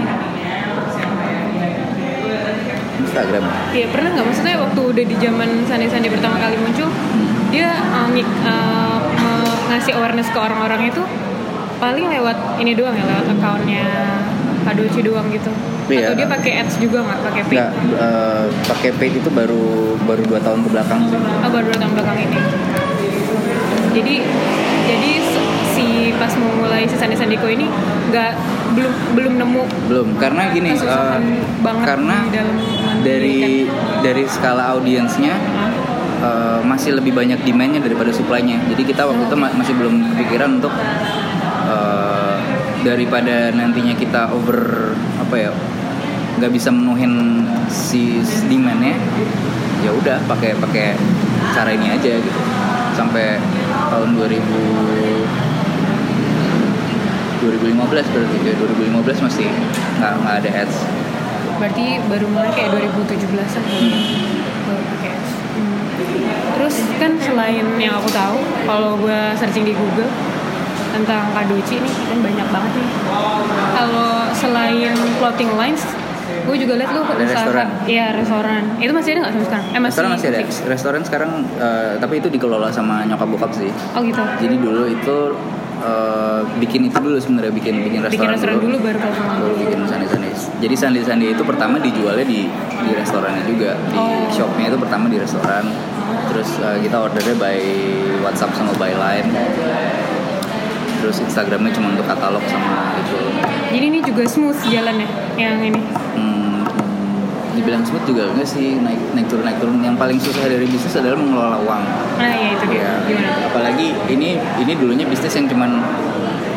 Instagram. 3.03 3.45
Iya 3.73 3.87
pernah 3.89 4.09
nggak? 4.13 4.27
Maksudnya 4.29 4.57
waktu 4.61 4.81
udah 4.81 5.05
di 5.05 5.17
zaman 5.17 5.49
Sandi 5.65 5.87
Sandi 5.89 6.09
pertama 6.09 6.37
kali 6.37 6.57
muncul 6.57 6.89
dia 7.49 7.69
uh, 7.73 8.09
ngik- 8.09 8.41
uh, 8.45 8.92
ngasih 9.73 9.93
awareness 9.97 10.29
ke 10.29 10.39
orang-orang 10.39 10.93
itu 10.93 11.03
paling 11.81 12.07
lewat 12.07 12.37
ini 12.61 12.77
doang 12.77 12.95
ya 12.95 13.05
lewat 13.09 13.27
akunnya 13.33 13.87
Kadoci 14.63 15.01
doang 15.03 15.27
gitu. 15.35 15.51
Iya. 15.91 16.15
atau 16.15 16.15
dia 16.15 16.29
pakai 16.31 16.53
ads 16.63 16.79
juga 16.79 17.03
nggak? 17.03 17.19
Pakai 17.27 17.43
paid? 17.51 17.59
Nggak, 17.59 17.71
eh, 17.99 18.45
pakai 18.71 18.91
paid 18.95 19.15
itu 19.19 19.31
baru 19.35 19.99
baru 20.07 20.23
dua 20.23 20.39
tahun 20.39 20.63
ke 20.63 20.69
belakang 20.71 21.01
sih. 21.11 21.19
oh 21.19 21.51
baru 21.51 21.65
dua 21.67 21.79
tahun 21.83 21.93
belakang 21.99 22.19
ini. 22.23 22.39
Jadi 23.93 24.15
jadi 24.87 25.11
si 25.75 25.87
pas 26.15 26.33
mau 26.39 26.53
mulai 26.63 26.87
si 26.87 26.95
Sandi 26.95 27.19
Sandiko 27.19 27.51
ini 27.51 27.67
nggak 28.15 28.33
belum 28.73 28.93
belum 29.19 29.33
nemu 29.37 29.63
Belum, 29.91 30.09
karena 30.17 30.43
gini, 30.55 30.71
eh, 30.73 31.19
banget 31.61 31.85
karena 31.85 32.17
di 32.25 32.31
dalam 32.33 32.57
dari 33.03 33.39
dari 34.01 34.25
skala 34.31 34.79
audiensnya 34.79 35.35
eh, 36.23 36.61
masih 36.63 36.97
lebih 36.97 37.13
banyak 37.13 37.43
demandnya 37.43 37.83
daripada 37.83 38.15
supply-nya. 38.15 38.63
Jadi 38.71 38.83
kita 38.87 39.03
waktu 39.05 39.27
itu 39.27 39.37
ma- 39.37 39.55
masih 39.59 39.75
belum 39.75 40.15
kepikiran 40.17 40.63
untuk 40.63 40.73
eh, 41.69 42.37
daripada 42.83 43.51
nantinya 43.55 43.95
kita 43.95 44.31
over 44.35 44.91
apa 45.23 45.35
ya 45.39 45.51
nggak 46.39 46.51
bisa 46.51 46.75
menuhin 46.75 47.47
si 47.71 48.19
demandnya 48.51 48.99
ya 49.83 49.91
udah 49.95 50.19
pakai 50.27 50.59
pakai 50.59 50.99
cara 51.55 51.71
ini 51.71 51.95
aja 51.95 52.19
gitu 52.19 52.41
sampai 52.99 53.39
tahun 53.91 54.19
2000 54.19 54.43
2015 57.43 58.13
berarti 58.15 58.37
ya 58.47 58.55
2015 58.55 59.27
masih 59.27 59.49
nggak 59.99 60.13
nggak 60.23 60.35
ada 60.43 60.51
ads 60.63 60.77
berarti 61.59 61.87
baru 62.11 62.27
mulai 62.31 62.51
kayak 62.55 62.71
2017an 62.75 63.63
baru 64.67 64.83
pakai 64.99 65.11
ads. 65.11 65.12
Hmm. 65.12 65.12
Terus 66.53 66.75
kan 66.97 67.13
selain 67.19 67.65
yang 67.77 67.95
aku 67.95 68.09
tahu 68.09 68.37
kalau 68.63 68.97
gue 68.97 69.19
searching 69.35 69.63
di 69.63 69.73
Google 69.73 70.11
tentang 70.93 71.25
Kadoci 71.33 71.75
ini 71.75 71.89
kan 72.05 72.19
banyak 72.21 72.49
banget 72.49 72.73
nih. 72.75 72.89
Kalau 73.73 74.11
selain 74.33 74.93
clothing 75.17 75.53
lines 75.55 75.83
gue 76.43 76.57
juga 76.59 76.75
liat 76.75 76.91
lu 76.91 77.01
Ada 77.03 77.23
restoran. 77.23 77.67
iya 77.85 78.07
restoran. 78.13 78.63
Itu 78.77 78.93
masih 78.93 79.11
ada 79.11 79.19
nggak 79.21 79.33
sampai 79.33 79.47
sekarang? 79.47 79.65
Eh 79.67 79.73
masih 79.75 79.89
restoran 79.89 80.11
masih 80.11 80.29
ada. 80.29 80.39
fix? 80.39 80.51
restoran 80.65 81.01
sekarang 81.03 81.31
eh, 81.57 81.93
tapi 81.97 82.15
itu 82.19 82.29
dikelola 82.29 82.69
sama 82.69 83.05
nyokap 83.05 83.29
bokap 83.29 83.53
sih. 83.53 83.71
Oh 83.93 84.01
gitu. 84.01 84.21
Jadi 84.39 84.57
dulu 84.57 84.85
itu 84.87 85.17
eh, 85.81 86.41
bikin 86.59 86.81
itu 86.87 86.99
dulu 86.99 87.17
sebenarnya 87.17 87.53
bikin 87.53 87.75
bikin 87.81 88.01
restoran, 88.01 88.13
bikin 88.13 88.29
restoran 88.33 88.57
dulu. 88.59 88.77
baru 88.79 88.99
clothing 88.99 89.27
baru 89.31 89.55
bikin 89.57 89.79
sandi 89.87 90.07
sandi 90.07 90.29
jadi 90.59 90.75
sandi 90.75 91.01
sandi 91.03 91.27
itu 91.31 91.43
pertama 91.43 91.77
dijualnya 91.79 92.23
di 92.23 92.47
di 92.83 92.91
restorannya 92.93 93.43
juga. 93.45 93.71
Di 93.87 93.97
Oh. 93.99 94.27
shopnya 94.31 94.67
itu 94.67 94.79
pertama 94.79 95.07
di 95.07 95.17
restoran 95.17 95.65
terus 96.33 96.51
eh, 96.61 96.79
kita 96.85 96.97
ordernya 96.97 97.35
by 97.37 97.59
WhatsApp 98.25 98.57
sama 98.57 98.73
by 98.81 98.93
line. 98.95 99.29
Terus 101.03 101.19
Instagramnya 101.19 101.75
cuma 101.75 101.99
untuk 101.99 102.07
katalog 102.07 102.45
sama 102.47 102.95
itu. 103.03 103.19
Jadi 103.75 103.85
ini 103.91 103.99
juga 104.07 104.23
smooth 104.23 104.55
jalannya 104.71 105.09
yang 105.35 105.59
ini? 105.59 105.81
Hmm, 106.15 106.63
dibilang 107.59 107.83
smooth 107.83 108.07
juga 108.07 108.31
enggak 108.31 108.47
sih 108.47 108.79
naik 108.79 109.01
naik 109.11 109.27
turun 109.27 109.43
naik 109.43 109.59
turun. 109.59 109.83
Yang 109.83 109.97
paling 109.99 110.19
susah 110.23 110.47
dari 110.47 110.63
bisnis 110.63 110.95
adalah 110.95 111.19
mengelola 111.19 111.59
uang. 111.59 111.83
Nah 112.23 112.31
ya 112.31 112.49
itu 112.55 112.65
dia. 112.71 113.03
Gimana? 113.03 113.31
Apalagi 113.51 113.87
ini 114.15 114.39
ini 114.39 114.73
dulunya 114.79 115.03
bisnis 115.03 115.35
yang 115.35 115.51
cuman 115.51 115.83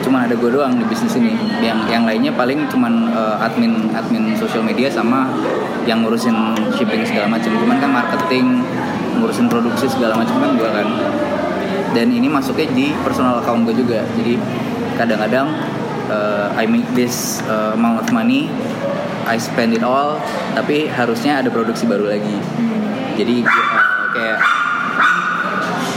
cuman 0.06 0.30
ada 0.30 0.38
gue 0.38 0.50
doang 0.54 0.78
di 0.78 0.86
bisnis 0.86 1.18
ini. 1.18 1.34
Yang 1.66 1.80
yang 1.90 2.04
lainnya 2.06 2.30
paling 2.38 2.70
cuman 2.70 2.94
eh, 3.18 3.46
admin 3.50 3.90
admin 3.98 4.38
sosial 4.38 4.62
media 4.62 4.94
sama 4.94 5.26
yang 5.90 6.06
ngurusin 6.06 6.36
shipping 6.78 7.02
segala 7.02 7.34
macam. 7.34 7.50
Cuman 7.50 7.82
kan 7.82 7.90
marketing 7.90 8.62
ngurusin 9.26 9.50
produksi 9.50 9.90
segala 9.90 10.22
macam 10.22 10.38
kan 10.38 10.54
gue 10.54 10.70
kan. 10.70 10.88
Dan 11.98 12.14
ini 12.14 12.30
masuknya 12.30 12.70
di 12.78 12.94
personal 13.02 13.42
account 13.42 13.66
gue 13.66 13.74
juga. 13.74 14.06
Jadi 14.22 14.38
kadang-kadang 14.94 15.50
eh, 16.14 16.62
I 16.62 16.70
make 16.70 16.86
this 16.94 17.42
eh, 17.50 17.74
amount 17.74 18.06
of 18.06 18.08
money 18.14 18.54
I 19.26 19.42
spend 19.42 19.74
it 19.74 19.82
all 19.82 20.22
tapi 20.54 20.86
harusnya 20.86 21.42
ada 21.42 21.50
produksi 21.50 21.90
baru 21.90 22.14
lagi. 22.14 22.38
Jadi 23.18 23.42
eh, 23.42 24.06
kayak 24.14 24.38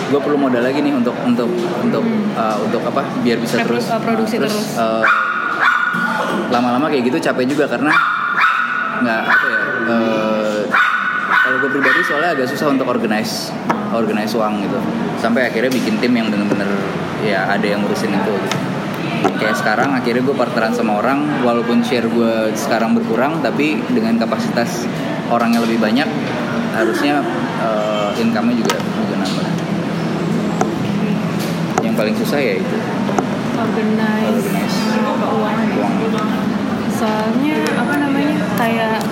gue 0.09 0.21
perlu 0.25 0.41
modal 0.41 0.65
lagi 0.65 0.81
nih 0.81 0.97
untuk 0.97 1.13
untuk 1.21 1.53
untuk 1.85 2.01
uh, 2.33 2.57
untuk 2.65 2.81
apa 2.89 3.05
biar 3.21 3.37
bisa 3.37 3.61
terus 3.61 3.93
uh, 3.93 4.01
produksi 4.01 4.41
terus. 4.41 4.73
uh, 4.81 5.05
lama-lama 6.49 6.89
kayak 6.89 7.13
gitu 7.13 7.21
capek 7.21 7.45
juga 7.45 7.69
karena 7.69 7.93
nggak 9.05 9.21
apa 9.21 9.47
ya 9.53 9.61
uh, 9.85 10.28
kalau 11.59 11.75
gue 11.75 11.83
pribadi 11.83 12.07
soalnya 12.07 12.39
agak 12.39 12.47
susah 12.55 12.71
untuk 12.71 12.87
organize 12.87 13.51
organize 13.91 14.31
uang 14.39 14.63
gitu. 14.63 14.79
Sampai 15.19 15.51
akhirnya 15.51 15.75
bikin 15.75 15.99
tim 15.99 16.15
yang 16.15 16.31
bener-bener 16.31 16.71
ya 17.27 17.51
ada 17.51 17.67
yang 17.67 17.83
ngurusin 17.83 18.15
itu 18.15 18.31
gitu. 18.31 18.59
Kayak 19.43 19.59
sekarang 19.59 19.91
akhirnya 19.91 20.23
gue 20.23 20.37
partneran 20.39 20.71
sama 20.71 21.03
orang 21.03 21.43
walaupun 21.43 21.83
share 21.83 22.07
gue 22.07 22.55
sekarang 22.55 22.95
berkurang 22.95 23.43
tapi 23.43 23.83
dengan 23.91 24.15
kapasitas 24.23 24.87
orang 25.35 25.51
yang 25.59 25.67
lebih 25.67 25.83
banyak 25.83 26.07
harusnya 26.79 27.27
uh, 27.59 28.15
income-nya 28.15 28.55
juga 28.55 28.79
juga 28.79 29.15
nambah. 29.19 29.47
Yang 31.83 31.95
paling 31.99 32.15
susah 32.23 32.39
ya 32.39 32.55
itu. 32.63 32.77
Organize 33.59 34.31
Organize. 34.31 34.79
keuangan. 34.95 35.67
Uang 35.75 36.31
soalnya 36.99 37.59
apa 37.79 37.95
namanya 37.99 38.39
kayak 38.59 39.03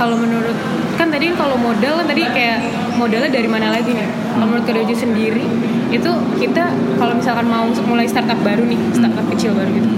kalau 0.00 0.16
menurut 0.16 0.56
kan 1.02 1.10
tadi 1.10 1.34
kalau 1.34 1.58
modal 1.58 1.98
kan 1.98 2.06
tadi 2.06 2.22
kayak 2.30 2.62
modalnya 2.94 3.26
dari 3.34 3.50
mana 3.50 3.74
lagi 3.74 3.90
nih? 3.90 4.06
Kalau 4.06 4.46
menurut 4.46 4.62
Kedoji 4.62 4.94
sendiri 4.94 5.42
itu 5.90 6.10
kita 6.38 6.70
kalau 6.94 7.18
misalkan 7.18 7.50
mau 7.50 7.66
mulai 7.90 8.06
startup 8.06 8.38
baru 8.46 8.62
nih 8.62 8.78
startup 8.94 9.26
kecil 9.34 9.52
baru 9.52 9.70
gitu 9.76 9.90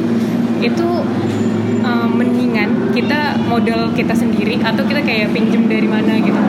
itu 0.64 0.88
um, 1.84 2.08
mendingan 2.16 2.88
kita 2.96 3.36
modal 3.44 3.92
kita 3.92 4.16
sendiri 4.16 4.56
atau 4.64 4.80
kita 4.80 5.04
kayak 5.04 5.28
pinjem 5.36 5.68
dari 5.68 5.84
mana 5.84 6.16
gitu? 6.24 6.40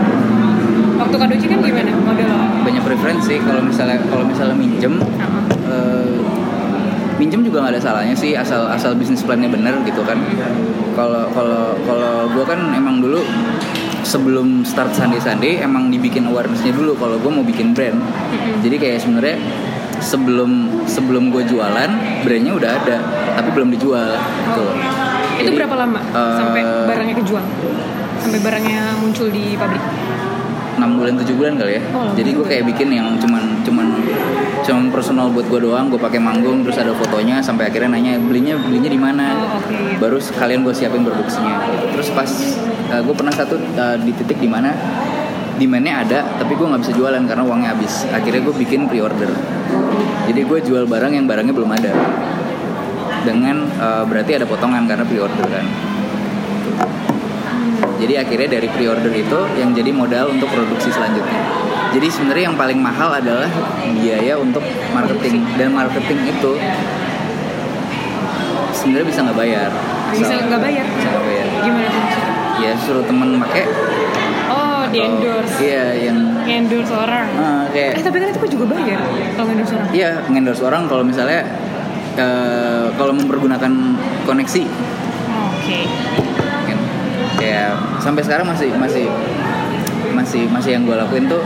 Waktu 0.96 1.16
Kadoji 1.20 1.46
kan 1.52 1.60
gimana 1.60 1.92
modal? 2.00 2.32
Banyak 2.64 2.84
preferensi. 2.88 3.36
Kalau 3.44 3.60
misalnya 3.60 4.00
kalau 4.08 4.24
misalnya 4.24 4.56
minjem 4.56 4.96
Sama. 5.20 5.44
eh, 5.68 6.16
minjem 7.20 7.44
juga 7.44 7.68
nggak 7.68 7.74
ada 7.76 7.82
salahnya 7.84 8.16
sih 8.16 8.32
asal 8.40 8.72
asal 8.72 8.96
bisnis 8.96 9.20
plannya 9.28 9.52
bener 9.52 9.76
gitu 9.84 10.00
kan. 10.08 10.16
Kalau 10.96 11.28
kalau 11.36 11.76
kalau 11.84 12.32
gue 12.32 12.46
kan 12.48 12.72
emang 12.72 13.04
dulu 13.04 13.20
sebelum 14.06 14.62
start 14.62 14.94
Sunday 14.94 15.18
Sunday 15.18 15.54
emang 15.66 15.90
dibikin 15.90 16.30
awarenessnya 16.30 16.72
dulu 16.72 16.94
kalau 16.96 17.18
gue 17.18 17.32
mau 17.34 17.42
bikin 17.42 17.74
brand. 17.74 17.98
Jadi 18.62 18.76
kayak 18.78 19.02
sebenarnya 19.02 19.38
sebelum 20.00 20.86
sebelum 20.86 21.34
gue 21.34 21.44
jualan 21.50 21.90
brandnya 22.22 22.54
udah 22.54 22.72
ada 22.84 22.98
tapi 23.34 23.50
belum 23.56 23.74
dijual 23.74 24.16
gitu 24.52 24.66
itu 25.36 25.52
Jadi, 25.52 25.56
berapa 25.60 25.76
lama 25.76 26.00
eh, 26.00 26.38
sampai 26.40 26.62
barangnya 26.64 27.16
kejual? 27.20 27.44
Sampai 28.24 28.40
barangnya 28.42 28.82
muncul 29.04 29.28
di 29.30 29.54
pabrik 29.60 29.84
6 30.86 31.01
bulan 31.01 31.13
7 31.18 31.34
bulan 31.34 31.54
kali 31.58 31.72
ya. 31.77 31.82
Oh, 31.92 32.13
Jadi 32.13 32.30
gue 32.38 32.46
kayak 32.46 32.63
bikin 32.70 32.88
yang 32.94 33.18
cuman 33.18 33.44
cuman 33.65 33.88
cuman 34.65 34.84
personal 34.94 35.30
buat 35.34 35.46
gue 35.50 35.62
doang, 35.62 35.89
gue 35.89 35.98
pakai 35.98 36.22
manggung 36.22 36.62
terus 36.62 36.77
ada 36.77 36.94
fotonya 36.94 37.42
sampai 37.42 37.70
akhirnya 37.70 37.98
nanya 37.98 38.22
belinya 38.22 38.56
belinya 38.62 38.89
di 38.89 39.00
mana. 39.01 39.25
Oh, 39.34 39.58
oke. 39.58 39.77
Baru 39.98 40.18
sekalian 40.22 40.62
gue 40.62 40.74
siapin 40.74 41.01
produksinya. 41.01 41.65
Terus 41.94 42.10
pas 42.13 42.30
gue 42.86 43.15
pernah 43.18 43.34
satu 43.34 43.58
uh, 43.58 43.98
di 43.98 44.13
titik 44.13 44.38
di 44.38 44.48
mana 44.48 44.72
demandnya 45.56 46.04
ada 46.04 46.20
tapi 46.36 46.51
gue 46.54 46.68
nggak 46.68 46.82
bisa 46.84 46.94
jualan 46.94 47.24
karena 47.25 47.44
uangnya 47.44 47.70
habis. 47.74 48.06
Akhirnya 48.13 48.42
gue 48.46 48.56
bikin 48.56 48.86
pre-order. 48.86 49.32
Jadi 50.30 50.42
gue 50.42 50.60
jual 50.62 50.86
barang 50.86 51.12
yang 51.18 51.25
barangnya 51.25 51.54
belum 51.54 51.72
ada. 51.74 51.92
Dengan 53.25 53.65
uh, 53.82 54.06
berarti 54.06 54.38
ada 54.38 54.46
potongan 54.46 54.86
karena 54.86 55.01
pre-order 55.01 55.46
kan. 55.50 55.65
Jadi 58.06 58.22
akhirnya 58.22 58.50
dari 58.52 58.70
pre-order 58.70 59.10
itu 59.10 59.40
yang 59.56 59.74
jadi 59.74 59.90
modal 59.90 60.30
untuk 60.30 60.46
produksi 60.48 60.94
selanjutnya 60.94 61.42
jadi 61.90 62.08
sebenarnya 62.08 62.44
yang 62.46 62.58
paling 62.60 62.78
mahal 62.78 63.10
adalah 63.10 63.50
biaya 63.96 64.38
untuk 64.38 64.62
marketing 64.94 65.42
dan 65.56 65.74
marketing 65.74 66.22
itu 66.24 66.54
sebenarnya 68.72 69.08
bisa 69.08 69.20
nggak 69.22 69.38
bayar 69.38 69.72
Bisa 70.12 70.34
nggak 70.38 70.62
bayar? 70.62 70.86
bisa 70.88 71.08
nggak 71.10 71.26
bayar 71.26 71.46
Gimana 71.58 71.88
tuh 71.88 72.00
maksudnya? 72.00 72.34
ya 72.56 72.72
suruh 72.78 73.04
temen 73.04 73.30
pakai 73.42 73.64
Oh, 74.46 74.86
di 74.86 75.02
endorse. 75.02 75.58
iya 75.58 75.86
yang 75.98 76.18
Endorse 76.46 76.94
orang. 76.94 77.26
ah, 77.36 77.66
kayak 77.68 77.98
Eh, 77.98 78.04
tapi 78.06 78.22
kan 78.22 78.28
itu 78.30 78.38
kan 78.38 78.50
juga 78.54 78.66
bayar 78.70 79.02
kalau 79.34 79.50
endorse 79.50 79.74
orang. 79.74 79.90
Iya, 79.90 80.12
ngendorse 80.30 80.62
orang 80.62 80.84
kalau 80.86 81.02
misalnya 81.02 81.42
eh, 82.16 82.86
kalau 82.94 83.12
mempergunakan 83.12 83.72
koneksi 84.24 84.64
Oh, 85.26 85.50
Oke. 85.52 85.80
kan. 85.82 86.35
Kayak 87.46 87.78
sampai 88.02 88.22
sekarang 88.25 88.50
masih 88.50 88.74
masih 88.74 89.06
masih 90.16 90.48
masih 90.50 90.80
yang 90.80 90.84
gue 90.88 90.96
lakuin 90.96 91.28
tuh 91.28 91.44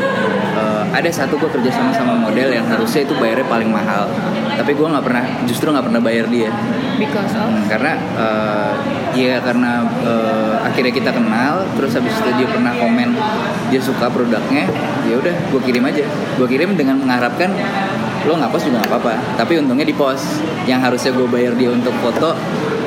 eh, 0.56 0.84
ada 0.94 1.10
satu 1.12 1.36
gue 1.36 1.50
kerja 1.50 1.74
sama 1.74 1.92
sama 1.92 2.14
model 2.16 2.54
yang 2.54 2.64
harusnya 2.70 3.04
itu 3.04 3.12
bayarnya 3.20 3.48
paling 3.50 3.68
mahal. 3.68 4.08
Tapi 4.56 4.72
gue 4.72 4.88
nggak 4.88 5.04
pernah 5.04 5.26
justru 5.44 5.74
nggak 5.74 5.86
pernah 5.92 6.00
bayar 6.00 6.32
dia. 6.32 6.48
Because 6.96 7.36
of? 7.36 7.52
Hmm, 7.52 7.68
karena 7.68 8.00
eh, 8.00 8.72
ya 9.20 9.36
karena 9.44 9.84
eh, 10.06 10.56
akhirnya 10.64 10.94
kita 10.96 11.12
kenal 11.12 11.68
terus 11.76 11.92
habis 11.98 12.14
itu 12.16 12.30
dia 12.40 12.48
pernah 12.48 12.72
komen 12.78 13.10
dia 13.74 13.82
suka 13.82 14.08
produknya 14.08 14.70
ya 15.04 15.20
udah 15.20 15.36
gue 15.36 15.62
kirim 15.66 15.84
aja. 15.84 16.06
Gue 16.40 16.48
kirim 16.48 16.80
dengan 16.80 17.02
mengharapkan 17.04 17.52
lo 18.28 18.36
nggak 18.36 18.52
post 18.52 18.68
juga 18.68 18.84
nggak 18.84 18.92
apa-apa 18.96 19.14
tapi 19.36 19.60
untungnya 19.60 19.84
di 19.84 19.96
post. 19.98 20.40
Yang 20.64 20.80
harusnya 20.88 21.12
gue 21.18 21.28
bayar 21.28 21.54
dia 21.60 21.70
untuk 21.74 21.96
foto 22.00 22.38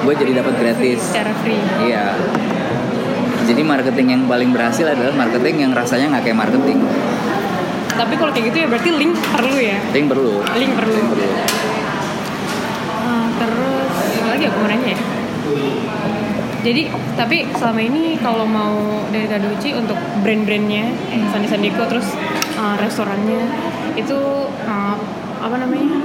gue 0.02 0.14
jadi 0.14 0.42
dapat 0.42 0.54
gratis. 0.58 0.98
Secara 1.14 1.32
free. 1.42 1.62
iya 1.86 2.14
jadi 3.42 3.62
marketing 3.62 4.06
yang 4.14 4.22
paling 4.30 4.50
berhasil 4.54 4.86
adalah 4.86 5.12
marketing 5.14 5.68
yang 5.68 5.72
rasanya 5.74 6.16
nggak 6.16 6.24
kayak 6.30 6.38
marketing 6.38 6.78
Tapi 7.92 8.14
kalau 8.16 8.32
kayak 8.32 8.46
gitu 8.50 8.56
ya 8.64 8.66
berarti 8.72 8.90
link 8.96 9.14
perlu 9.20 9.56
ya. 9.60 9.78
yang 9.92 10.08
perlu 10.08 10.32
Link 10.56 10.72
perlu. 10.74 10.94
Yang 10.96 11.08
perlu 11.12 11.26
Ah, 13.02 13.26
terus 13.36 13.92
apa 14.22 14.28
lagi 14.32 14.44
aku 14.48 14.56
mau 14.62 14.68
nanya 14.70 14.88
ya? 14.96 15.00
Jadi 16.62 16.82
tapi 17.18 17.36
selama 17.58 17.80
ini 17.82 18.14
kalau 18.22 18.46
mau 18.46 19.02
dari 19.10 19.26
Kadoci 19.26 19.74
untuk 19.74 19.98
brand-brandnya, 20.22 20.94
eh, 21.10 21.26
Sandi 21.34 21.50
Sandiko 21.50 21.82
terus 21.90 22.14
uh, 22.54 22.78
restorannya 22.78 23.42
itu 23.98 24.14
uh, 24.62 24.96
apa 25.42 25.56
namanya? 25.58 25.98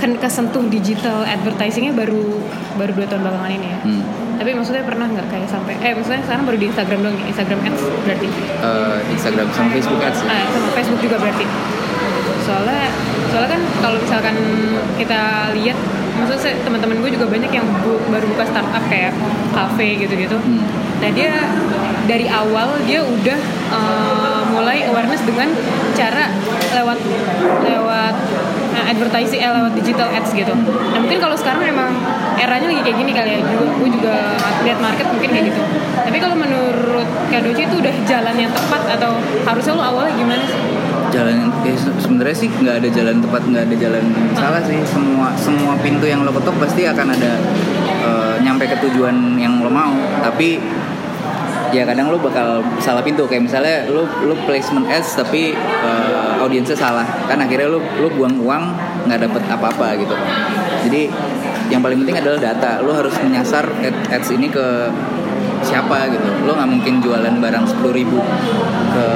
Kan 0.00 0.16
kesentuh 0.16 0.64
digital 0.72 1.28
advertisingnya 1.28 1.92
baru 1.92 2.40
baru 2.80 2.96
dua 2.96 3.06
tahun 3.06 3.22
belakangan 3.28 3.52
ini 3.52 3.66
ya. 3.68 3.78
Hmm. 3.84 4.02
Tapi 4.42 4.58
maksudnya 4.58 4.82
pernah 4.82 5.06
nggak 5.06 5.30
kayak 5.30 5.46
sampai 5.46 5.78
eh 5.86 5.94
maksudnya 5.94 6.18
sekarang 6.26 6.42
baru 6.50 6.58
di 6.58 6.66
Instagram 6.66 6.98
doang 7.06 7.14
ya? 7.14 7.26
Instagram 7.30 7.58
Ads 7.62 7.82
berarti. 8.02 8.28
Eh, 8.42 8.98
Instagram 9.14 9.46
sama 9.54 9.68
Facebook 9.70 10.00
ads 10.02 10.18
ya. 10.18 10.26
Ah, 10.34 10.44
sama 10.50 10.68
Facebook 10.74 10.98
juga 10.98 11.16
berarti. 11.22 11.46
Soalnya 12.42 12.90
soalnya 13.30 13.50
kan 13.54 13.62
kalau 13.78 13.98
misalkan 14.02 14.36
kita 14.98 15.20
lihat 15.54 15.78
maksudnya 16.22 16.54
teman-teman 16.62 16.96
gue 17.02 17.10
juga 17.18 17.26
banyak 17.26 17.50
yang 17.50 17.66
bu- 17.82 18.02
baru 18.08 18.24
buka 18.30 18.44
startup 18.46 18.84
kayak 18.86 19.12
cafe 19.52 19.98
gitu-gitu. 19.98 20.38
Hmm. 20.38 20.62
Nah 21.02 21.10
dia 21.10 21.34
dari 22.06 22.30
awal 22.30 22.78
dia 22.86 23.02
udah 23.02 23.38
eh, 23.74 24.42
mulai 24.54 24.86
awareness 24.86 25.22
dengan 25.26 25.50
cara 25.98 26.30
lewat 26.78 26.98
lewat 27.66 28.14
eh, 28.78 28.84
advertising 28.94 29.40
eh, 29.42 29.50
lewat 29.50 29.72
digital 29.74 30.08
ads 30.14 30.30
gitu. 30.30 30.54
Nah 30.54 30.98
mungkin 31.02 31.18
kalau 31.18 31.34
sekarang 31.34 31.66
memang 31.66 31.90
eranya 32.38 32.70
lagi 32.70 32.82
kayak 32.86 32.98
gini 33.02 33.12
kali 33.14 33.30
ya. 33.36 33.40
Juga, 33.42 33.66
gue 33.82 33.90
juga 33.90 34.14
lihat 34.62 34.78
market 34.78 35.06
mungkin 35.10 35.30
kayak 35.30 35.46
gitu. 35.50 35.62
Tapi 36.02 36.16
kalau 36.18 36.36
menurut 36.38 37.08
Kadoci 37.32 37.64
itu 37.64 37.76
udah 37.80 37.94
jalan 38.04 38.34
yang 38.36 38.52
tepat 38.52 38.82
atau 38.98 39.16
harusnya 39.48 39.72
lo 39.72 39.82
awalnya 39.82 40.14
gimana 40.14 40.44
sih? 40.44 40.60
Jalan 41.12 41.52
ya 41.62 41.76
se- 41.76 41.94
sebenarnya 42.00 42.36
sih 42.36 42.48
nggak 42.48 42.80
ada 42.80 42.88
jalan 42.88 43.20
tepat 43.20 43.42
nggak 43.44 43.64
ada 43.68 43.76
jalan 43.76 44.04
salah 44.32 44.62
sih. 44.64 44.80
Semua 44.88 45.30
semua 45.36 45.76
pintu 45.78 46.08
yang 46.08 46.24
lo 46.24 46.32
ketok 46.32 46.56
pasti 46.56 46.88
akan 46.88 47.12
ada 47.12 47.32
eh, 48.02 48.34
nyampe 48.40 48.64
ke 48.64 48.76
tujuan 48.88 49.36
yang 49.36 49.60
lo 49.60 49.68
mau. 49.68 49.92
Tapi 50.24 50.56
ya 51.72 51.88
kadang 51.88 52.12
lo 52.12 52.16
bakal 52.18 52.64
salah 52.80 53.04
pintu. 53.04 53.28
Kayak 53.28 53.52
misalnya 53.52 53.76
lo 53.92 54.08
lo 54.24 54.34
placement 54.48 54.88
ads 54.88 55.14
tapi 55.14 55.52
eh, 55.56 56.32
audiensnya 56.40 56.74
salah. 56.74 57.04
Kan 57.28 57.38
akhirnya 57.38 57.68
lo 57.68 57.78
lo 57.78 58.08
buang 58.10 58.40
uang 58.40 58.64
nggak 59.06 59.20
dapet 59.28 59.42
apa-apa 59.46 59.94
gitu. 60.00 60.16
Jadi 60.88 61.12
yang 61.70 61.80
paling 61.80 62.00
penting 62.04 62.18
adalah 62.18 62.40
data. 62.40 62.80
Lo 62.80 62.92
harus 62.92 63.14
menyasar 63.20 63.64
ad- 63.84 64.04
ads 64.08 64.28
ini 64.32 64.48
ke 64.48 64.88
siapa 65.62 66.10
gitu 66.10 66.28
lo 66.44 66.58
nggak 66.58 66.70
mungkin 66.70 66.94
jualan 67.00 67.34
barang 67.38 67.64
10.000 67.64 67.98
ribu 67.98 68.18
ke 68.92 69.06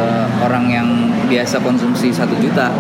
orang 0.40 0.64
yang 0.70 0.88
biasa 1.26 1.60
konsumsi 1.60 2.14
satu 2.14 2.38
juta 2.38 2.70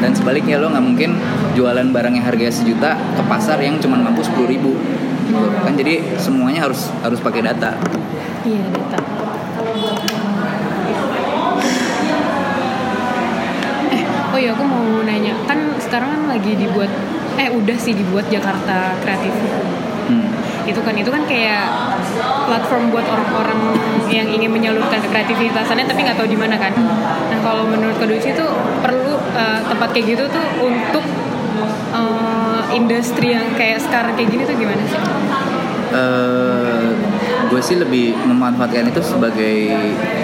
dan 0.00 0.10
sebaliknya 0.16 0.58
lo 0.58 0.72
nggak 0.72 0.84
mungkin 0.84 1.10
jualan 1.54 1.88
barang 1.92 2.12
yang 2.16 2.26
harganya 2.26 2.52
sejuta 2.52 2.96
ke 2.96 3.22
pasar 3.28 3.60
yang 3.60 3.76
cuma 3.78 4.00
mampu 4.00 4.24
10.000 4.24 4.44
ribu 4.48 4.72
gitu. 5.28 5.44
kan 5.64 5.72
jadi 5.76 6.18
semuanya 6.18 6.68
harus 6.68 6.90
harus 7.04 7.20
pakai 7.20 7.44
data 7.44 7.76
Iya 8.44 8.60
data. 8.76 9.00
Eh, 13.88 14.02
oh 14.04 14.36
iya 14.36 14.52
aku 14.52 14.64
mau 14.68 15.00
nanya, 15.00 15.32
kan 15.48 15.56
sekarang 15.80 16.12
kan 16.12 16.22
lagi 16.28 16.52
dibuat, 16.60 16.92
eh 17.40 17.48
udah 17.48 17.76
sih 17.80 17.96
dibuat 17.96 18.28
Jakarta 18.28 19.00
Kreatif. 19.00 19.32
hmm. 20.12 20.43
Itu 20.64 20.80
kan 20.82 20.94
itu 20.96 21.10
kan 21.12 21.22
kayak 21.28 21.64
platform 22.48 22.92
buat 22.92 23.06
orang-orang 23.08 23.60
yang 24.12 24.28
ingin 24.28 24.50
menyalurkan 24.52 25.00
kreativitasannya 25.00 25.84
tapi 25.88 26.00
nggak 26.04 26.18
tahu 26.18 26.28
di 26.28 26.38
mana 26.38 26.56
kan. 26.56 26.72
Nah 27.30 27.38
kalau 27.40 27.64
menurut 27.68 27.96
Keduci 28.00 28.36
itu 28.36 28.46
perlu 28.84 29.14
eh, 29.36 29.60
tempat 29.64 29.88
kayak 29.92 30.06
gitu 30.16 30.24
tuh 30.28 30.46
untuk 30.60 31.04
eh, 31.94 32.62
industri 32.76 33.32
yang 33.36 33.46
kayak 33.54 33.80
sekarang 33.80 34.12
kayak 34.18 34.28
gini 34.32 34.42
tuh 34.44 34.56
gimana 34.56 34.82
sih? 34.88 35.00
eh 35.94 36.90
gue 37.46 37.60
sih 37.62 37.78
lebih 37.78 38.18
memanfaatkan 38.26 38.90
itu 38.90 38.98
sebagai 38.98 39.70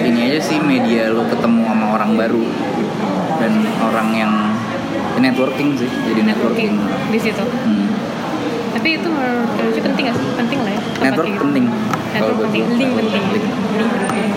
ini 0.03 0.35
aja 0.35 0.40
sih 0.42 0.59
media 0.59 1.14
lo 1.14 1.22
ketemu 1.31 1.62
sama 1.62 1.87
orang 1.94 2.18
baru 2.18 2.42
dan 3.38 3.53
orang 3.79 4.09
yang 4.18 4.33
networking 5.20 5.79
sih 5.79 5.87
jadi 6.11 6.26
networking, 6.26 6.74
di 7.12 7.18
situ. 7.20 7.44
Hmm. 7.44 7.89
Tapi 8.70 8.88
itu 8.96 9.09
menurut 9.09 9.48
Keduci 9.56 9.80
penting 9.83 10.02
gak 10.06 10.16
sih? 10.16 10.26
Penting 10.35 10.59
lah 10.62 10.72
ya. 10.72 10.80
network 11.00 11.26
gitu. 11.28 11.42
penting 11.44 11.64
Network 12.11 12.37
buat 12.37 12.46
penting, 12.48 12.64
link 12.74 12.92
penting, 12.96 13.22
link 13.30 13.46
penting. 13.90 14.30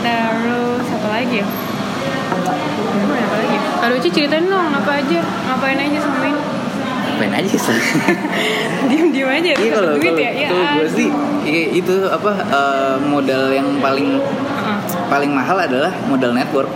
Terus 0.00 0.86
apa 0.90 1.08
lagi 1.10 1.34
ya? 1.40 1.46
Hmm, 1.46 3.12
apa 3.12 3.36
lagi? 3.36 3.56
Kalau 3.80 3.94
Uci 3.96 4.08
ceritain 4.10 4.46
dong 4.46 4.70
apa 4.72 4.90
aja, 4.96 5.18
ngapain 5.20 5.78
aja 5.78 5.98
sama 6.00 6.18
ini. 6.24 6.40
Ngapain 6.40 7.32
aja 7.36 7.52
sih 7.52 7.76
Diem-diem 8.88 9.28
aja, 9.28 9.50
Iya 9.52 9.70
kalau 9.70 9.90
duit 9.94 10.08
kalau 10.08 10.24
ya. 10.24 10.30
ya 10.32 10.48
kalau 10.48 10.64
gue 10.80 10.88
sih 10.88 11.08
itu 11.76 11.94
apa 12.08 12.32
eh, 12.48 12.96
modal 13.00 13.52
yang 13.52 13.68
paling 13.80 14.16
paling 15.10 15.30
mahal 15.34 15.58
adalah 15.60 15.92
modal 16.08 16.32
network 16.32 16.70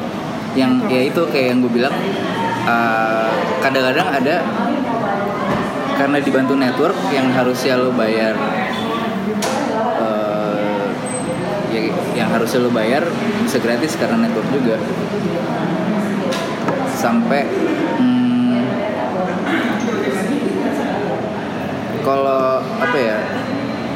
yang 0.52 0.84
ya 0.86 1.00
itu 1.08 1.20
kayak 1.32 1.56
yang 1.56 1.58
gue 1.64 1.72
bilang 1.72 1.94
eh, 2.68 3.30
kadang-kadang 3.64 4.08
ada 4.12 4.44
karena 5.94 6.18
dibantu 6.18 6.54
network 6.58 6.96
yang 7.14 7.30
harusnya 7.30 7.78
lo 7.78 7.90
bayar 7.94 8.34
eh, 10.02 10.86
ya, 11.70 11.80
yang 12.18 12.28
harusnya 12.34 12.60
lo 12.66 12.70
bayar 12.74 13.06
bisa 13.46 13.58
gratis 13.62 13.94
karena 13.94 14.26
network 14.26 14.48
juga. 14.50 14.76
Sampai 16.94 17.44
hmm, 18.00 18.58
kalau 22.02 22.60
apa 22.60 22.96
ya 22.98 23.18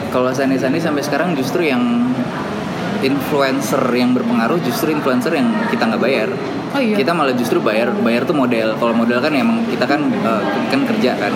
kalau 0.08 0.32
Sandi 0.32 0.56
Sandi 0.56 0.80
sampai 0.80 1.04
sekarang 1.04 1.36
justru 1.36 1.68
yang 1.68 2.08
influencer 2.98 3.80
yang 3.94 4.10
berpengaruh 4.10 4.58
justru 4.66 4.90
influencer 4.90 5.30
yang 5.34 5.48
kita 5.70 5.86
nggak 5.86 6.02
bayar. 6.02 6.30
Oh 6.68 6.80
iya. 6.82 7.00
kita 7.00 7.16
malah 7.16 7.32
justru 7.32 7.64
bayar 7.64 7.94
bayar 8.04 8.28
tuh 8.28 8.36
model. 8.36 8.76
Kalau 8.76 8.94
model 8.94 9.18
kan 9.24 9.32
emang 9.32 9.64
kita 9.66 9.84
kan 9.88 10.00
eh, 10.08 10.42
kan 10.68 10.80
kerja 10.84 11.16
kan 11.16 11.32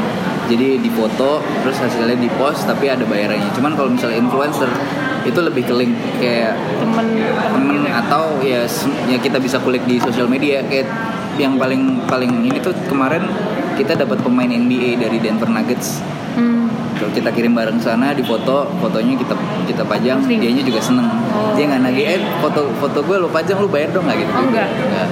jadi 0.52 0.76
difoto 0.76 1.40
terus 1.64 1.76
hasilnya 1.80 2.20
di 2.20 2.28
post 2.36 2.68
tapi 2.68 2.92
ada 2.92 3.02
bayarannya. 3.08 3.48
Cuman 3.56 3.72
kalau 3.72 3.88
misalnya 3.88 4.20
influencer 4.20 4.68
itu 5.24 5.38
lebih 5.40 5.64
ke 5.64 5.72
link 5.72 5.94
kayak 6.20 6.52
temen. 6.76 7.06
temen 7.40 7.78
atau 7.88 8.42
ya 8.44 8.68
ya 9.08 9.16
kita 9.16 9.40
bisa 9.40 9.56
kulik 9.64 9.82
di 9.88 9.96
sosial 9.96 10.28
media. 10.28 10.60
Kayak 10.68 10.92
yang 11.40 11.56
paling 11.56 12.04
paling 12.04 12.44
ini 12.44 12.60
tuh 12.60 12.76
kemarin 12.92 13.24
kita 13.80 13.96
dapat 13.96 14.20
pemain 14.20 14.48
NBA 14.48 15.00
dari 15.00 15.16
Denver 15.16 15.48
Nuggets. 15.48 16.04
Hmm. 16.32 16.64
kalau 16.96 17.12
kita 17.12 17.28
kirim 17.28 17.52
bareng 17.52 17.76
sana 17.76 18.16
di 18.16 18.24
foto 18.24 18.64
fotonya 18.80 19.20
kita 19.20 19.36
kita 19.68 19.84
pajang 19.84 20.24
Posting. 20.24 20.40
dianya 20.40 20.64
juga 20.64 20.80
seneng. 20.80 21.08
Oh, 21.28 21.52
dia 21.52 21.68
nggak 21.68 21.82
nagih 21.84 22.06
eh 22.08 22.20
foto 22.40 22.72
foto 22.80 23.04
gue 23.04 23.16
lo 23.20 23.28
pajang 23.28 23.60
lo 23.60 23.68
bayar 23.68 23.92
dong 23.92 24.08
nggak 24.08 24.16
gitu. 24.16 24.32
Oh, 24.32 24.44
enggak. 24.48 24.68
Nggak. 24.72 25.08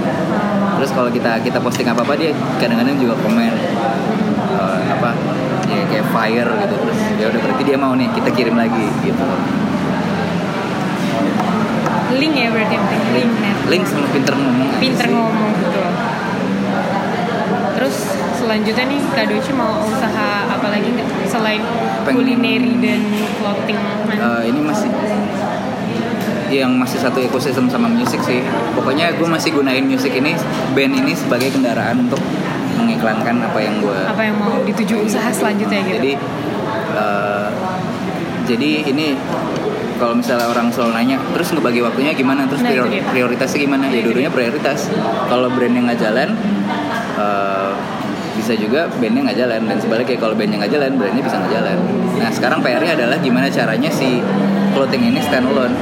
terus 0.81 0.97
kalau 0.97 1.13
kita 1.13 1.37
kita 1.45 1.61
posting 1.61 1.85
apa 1.93 2.01
apa 2.01 2.17
dia 2.17 2.33
kadang-kadang 2.57 2.97
juga 2.97 3.13
komen 3.21 3.53
kayak 5.91 6.07
fire 6.09 6.51
gitu. 6.63 6.75
Terus 6.79 6.99
ya 7.19 7.27
udah 7.29 7.41
berarti 7.43 7.63
dia 7.67 7.77
mau 7.77 7.93
nih 7.93 8.09
kita 8.15 8.31
kirim 8.31 8.55
lagi 8.55 8.87
gitu. 9.03 9.27
Link 12.11 12.35
ya 12.35 12.49
berarti 12.51 12.75
yang 12.75 12.87
penting 12.87 13.11
link 13.15 13.33
network 13.39 13.69
link 13.71 13.85
sama 13.87 14.07
pinter 14.11 14.35
ngomong. 14.35 14.69
Pinter 14.79 15.07
sih. 15.07 15.15
ngomong 15.15 15.51
gitu 15.57 15.83
terus 17.71 17.97
selanjutnya 18.37 18.85
nih 18.93 19.01
Kak 19.17 19.25
Doci 19.25 19.57
mau 19.57 19.81
usaha 19.81 20.45
apa 20.45 20.69
lagi 20.69 20.93
selain 21.25 21.65
Pengen- 22.05 22.29
kulineri 22.29 22.77
dan 22.77 23.01
clothing 23.41 23.79
Eh, 24.11 24.43
ini 24.53 24.61
masih 24.61 24.91
yang 26.53 26.77
masih 26.77 27.01
satu 27.01 27.23
ekosistem 27.23 27.71
sama 27.71 27.89
musik 27.89 28.21
sih. 28.21 28.43
Pokoknya 28.75 29.15
gue 29.17 29.25
masih 29.25 29.55
gunain 29.55 29.87
musik 29.87 30.13
ini 30.13 30.35
band 30.77 30.93
ini 30.93 31.17
sebagai 31.17 31.55
kendaraan 31.55 32.05
untuk 32.05 32.21
mengiklankan 32.91 33.37
apa 33.41 33.59
yang 33.59 33.79
gue 33.79 33.99
apa 34.05 34.23
yang 34.23 34.35
mau 34.35 34.59
dituju 34.61 34.95
usaha 35.01 35.31
selanjutnya 35.31 35.79
gitu? 35.81 35.95
Jadi 35.97 36.13
eh, 36.93 37.49
jadi 38.45 38.71
ini 38.85 39.15
kalau 39.95 40.17
misalnya 40.17 40.49
orang 40.49 40.67
selalu 40.69 40.93
nanya 40.97 41.17
terus 41.31 41.53
ngebagi 41.53 41.81
waktunya 41.81 42.11
gimana? 42.13 42.45
Terus 42.45 42.61
Nah, 42.61 42.71
prior- 42.73 42.91
prioritasnya 43.07 43.59
gimana? 43.61 43.85
Ya 43.87 44.01
dulunya 44.01 44.27
prioritas. 44.29 44.91
Kalau 45.29 45.47
brandnya 45.49 45.87
nggak 45.87 46.01
jalan 46.01 46.29
eh, 47.17 47.71
bisa 48.33 48.53
juga 48.55 48.89
bandnya 48.91 49.31
nggak 49.31 49.39
jalan. 49.39 49.61
Dan 49.65 49.79
sebaliknya 49.79 50.19
kalau 50.19 50.35
bandnya 50.35 50.57
nggak 50.59 50.73
jalan 50.73 50.91
brandnya 50.97 51.23
bisa 51.23 51.37
nggak 51.39 51.53
jalan. 51.53 51.79
Nah 52.17 52.31
sekarang 52.33 52.59
PR-nya 52.59 52.93
adalah 52.97 53.17
gimana 53.19 53.47
caranya 53.47 53.89
si 53.89 54.19
clothing 54.73 55.05
ini 55.07 55.21
stand 55.21 55.47
alone. 55.47 55.77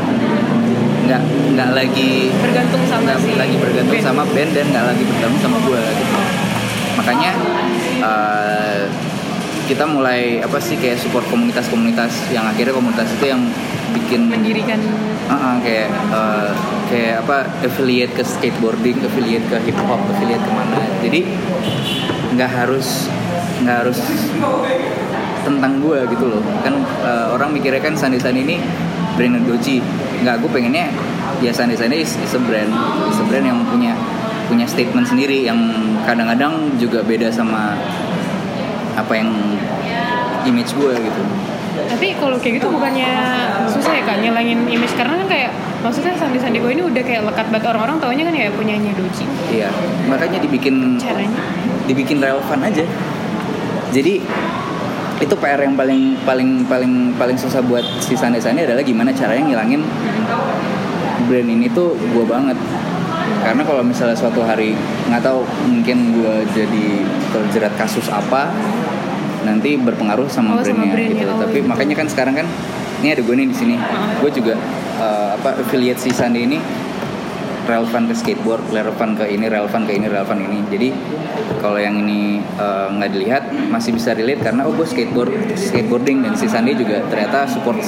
Nggak 1.06 1.22
nggak 1.56 1.70
lagi 1.72 2.10
bergantung 2.36 2.82
sama 2.84 3.00
nggak 3.06 3.18
si 3.18 3.30
lagi 3.32 3.56
bergantung 3.56 3.96
band. 3.96 4.04
sama 4.04 4.22
band 4.28 4.50
dan 4.52 4.66
nggak 4.68 4.84
lagi 4.84 5.02
bergantung 5.04 5.40
sama 5.40 5.56
gue 5.58 5.80
gitu 5.80 6.18
makanya 6.98 7.30
eh, 8.02 8.82
kita 9.70 9.84
mulai 9.86 10.42
apa 10.42 10.58
sih 10.58 10.74
kayak 10.80 10.98
support 10.98 11.22
komunitas-komunitas 11.30 12.32
yang 12.34 12.48
akhirnya 12.48 12.74
komunitas 12.74 13.06
itu 13.14 13.30
yang 13.30 13.42
bikin 13.94 14.26
mendirikan 14.26 14.80
Ah, 15.28 15.36
ah, 15.36 15.54
kayak 15.60 15.92
eh, 15.92 16.50
kayak 16.88 17.16
apa 17.20 17.44
affiliate 17.60 18.16
ke 18.16 18.24
skateboarding, 18.24 18.96
affiliate 19.04 19.44
ke 19.44 19.60
hip 19.68 19.76
hop, 19.84 20.00
affiliate 20.08 20.40
ke 20.40 20.52
mana. 20.56 20.80
Jadi 21.04 21.20
nggak 22.32 22.48
harus 22.48 23.12
nggak 23.60 23.76
harus 23.84 24.00
tentang 25.44 25.84
gue 25.84 26.00
gitu 26.16 26.32
loh. 26.32 26.40
Kan 26.64 26.80
eh, 26.80 27.26
orang 27.28 27.52
mikirnya 27.52 27.84
kan 27.84 27.92
Sandi 27.92 28.16
Sandi 28.16 28.40
ini 28.40 28.56
brand 29.20 29.36
doji. 29.44 29.84
Nggak, 30.24 30.40
gue 30.40 30.50
pengennya 30.50 30.88
ya 31.44 31.52
Sandi 31.52 31.76
Sandi 31.76 32.00
is, 32.00 32.16
is 32.24 32.32
a 32.32 32.40
brand, 32.40 32.72
is 33.12 33.20
a 33.20 33.24
brand 33.28 33.44
yang 33.44 33.60
punya 33.68 33.92
punya 34.48 34.64
statement 34.64 35.04
sendiri 35.04 35.44
yang 35.44 35.60
kadang-kadang 36.08 36.72
juga 36.80 37.04
beda 37.04 37.28
sama 37.28 37.76
apa 38.96 39.12
yang 39.12 39.28
image 40.48 40.72
gue 40.72 40.92
gitu. 40.96 41.22
tapi 41.92 42.16
kalau 42.16 42.40
kayak 42.40 42.64
gitu 42.64 42.72
bukannya 42.72 43.12
susah 43.68 43.92
ya 43.92 44.02
kak 44.08 44.24
nyelangin 44.24 44.64
image 44.72 44.96
karena 44.96 45.20
kan 45.20 45.28
kayak 45.28 45.50
maksudnya 45.84 46.16
Sandi 46.16 46.40
Sandi 46.40 46.58
ini 46.58 46.82
udah 46.82 47.02
kayak 47.04 47.22
lekat 47.28 47.46
banget 47.52 47.66
orang-orang 47.70 48.00
taunya 48.00 48.24
kan 48.24 48.34
ya 48.34 48.48
punyanya 48.50 48.90
Doci 48.96 49.28
Iya, 49.52 49.68
makanya 50.10 50.42
dibikin 50.42 50.98
caranya 50.98 51.38
dibikin 51.88 52.20
relevan 52.20 52.60
aja. 52.60 52.84
Jadi 53.88 54.20
itu 55.18 55.34
PR 55.34 55.60
yang 55.64 55.74
paling 55.74 56.14
paling 56.22 56.62
paling 56.68 56.92
paling 57.16 57.36
susah 57.40 57.64
buat 57.64 57.82
si 57.98 58.14
Sandi 58.14 58.38
Sandi 58.38 58.62
adalah 58.62 58.84
gimana 58.84 59.10
caranya 59.10 59.42
ngilangin 59.48 59.82
brand 61.26 61.48
ini 61.48 61.66
tuh 61.72 61.96
gue 61.96 62.24
banget. 62.28 62.58
Karena 63.48 63.64
kalau 63.64 63.80
misalnya 63.80 64.12
suatu 64.12 64.44
hari 64.44 64.76
nggak 65.08 65.24
tahu 65.24 65.40
mungkin 65.64 66.20
gue 66.20 66.36
jadi 66.52 66.86
terjerat 67.32 67.72
kasus 67.80 68.04
apa 68.12 68.52
nanti 69.40 69.80
berpengaruh 69.80 70.28
sama 70.28 70.52
Oh, 70.52 70.60
brandnya, 70.60 70.92
brandnya. 70.92 71.24
gitu. 71.24 71.32
Oh, 71.32 71.40
Tapi 71.48 71.58
gitu. 71.64 71.68
makanya 71.72 71.94
kan 71.96 72.06
sekarang 72.12 72.34
kan 72.36 72.46
ini 73.00 73.08
ada 73.16 73.24
gue 73.24 73.32
nih 73.40 73.48
di 73.48 73.56
sini. 73.56 73.74
Gue 74.20 74.28
juga 74.28 74.52
eh, 75.00 75.28
apa 75.32 75.64
affiliate 75.64 75.96
si 75.96 76.12
Sandi 76.12 76.44
ini 76.44 76.60
relevan 77.64 78.04
ke 78.08 78.14
skateboard, 78.16 78.68
relevan 78.68 79.16
ke 79.16 79.24
ini, 79.32 79.48
relevan 79.48 79.88
ke 79.88 79.92
ini, 79.96 80.06
relevan 80.12 80.38
ini. 80.44 80.58
Jadi 80.68 80.88
kalau 81.64 81.80
yang 81.80 82.04
ini 82.04 82.44
eh, 82.44 82.86
nggak 83.00 83.10
dilihat 83.16 83.42
masih 83.72 83.96
bisa 83.96 84.12
relate 84.12 84.44
karena 84.44 84.68
oh 84.68 84.76
gue 84.76 84.84
skateboard, 84.84 85.32
skateboarding 85.56 86.20
dan 86.20 86.36
si 86.36 86.44
Sandi 86.44 86.76
juga 86.76 87.00
ternyata 87.08 87.48
support 87.48 87.80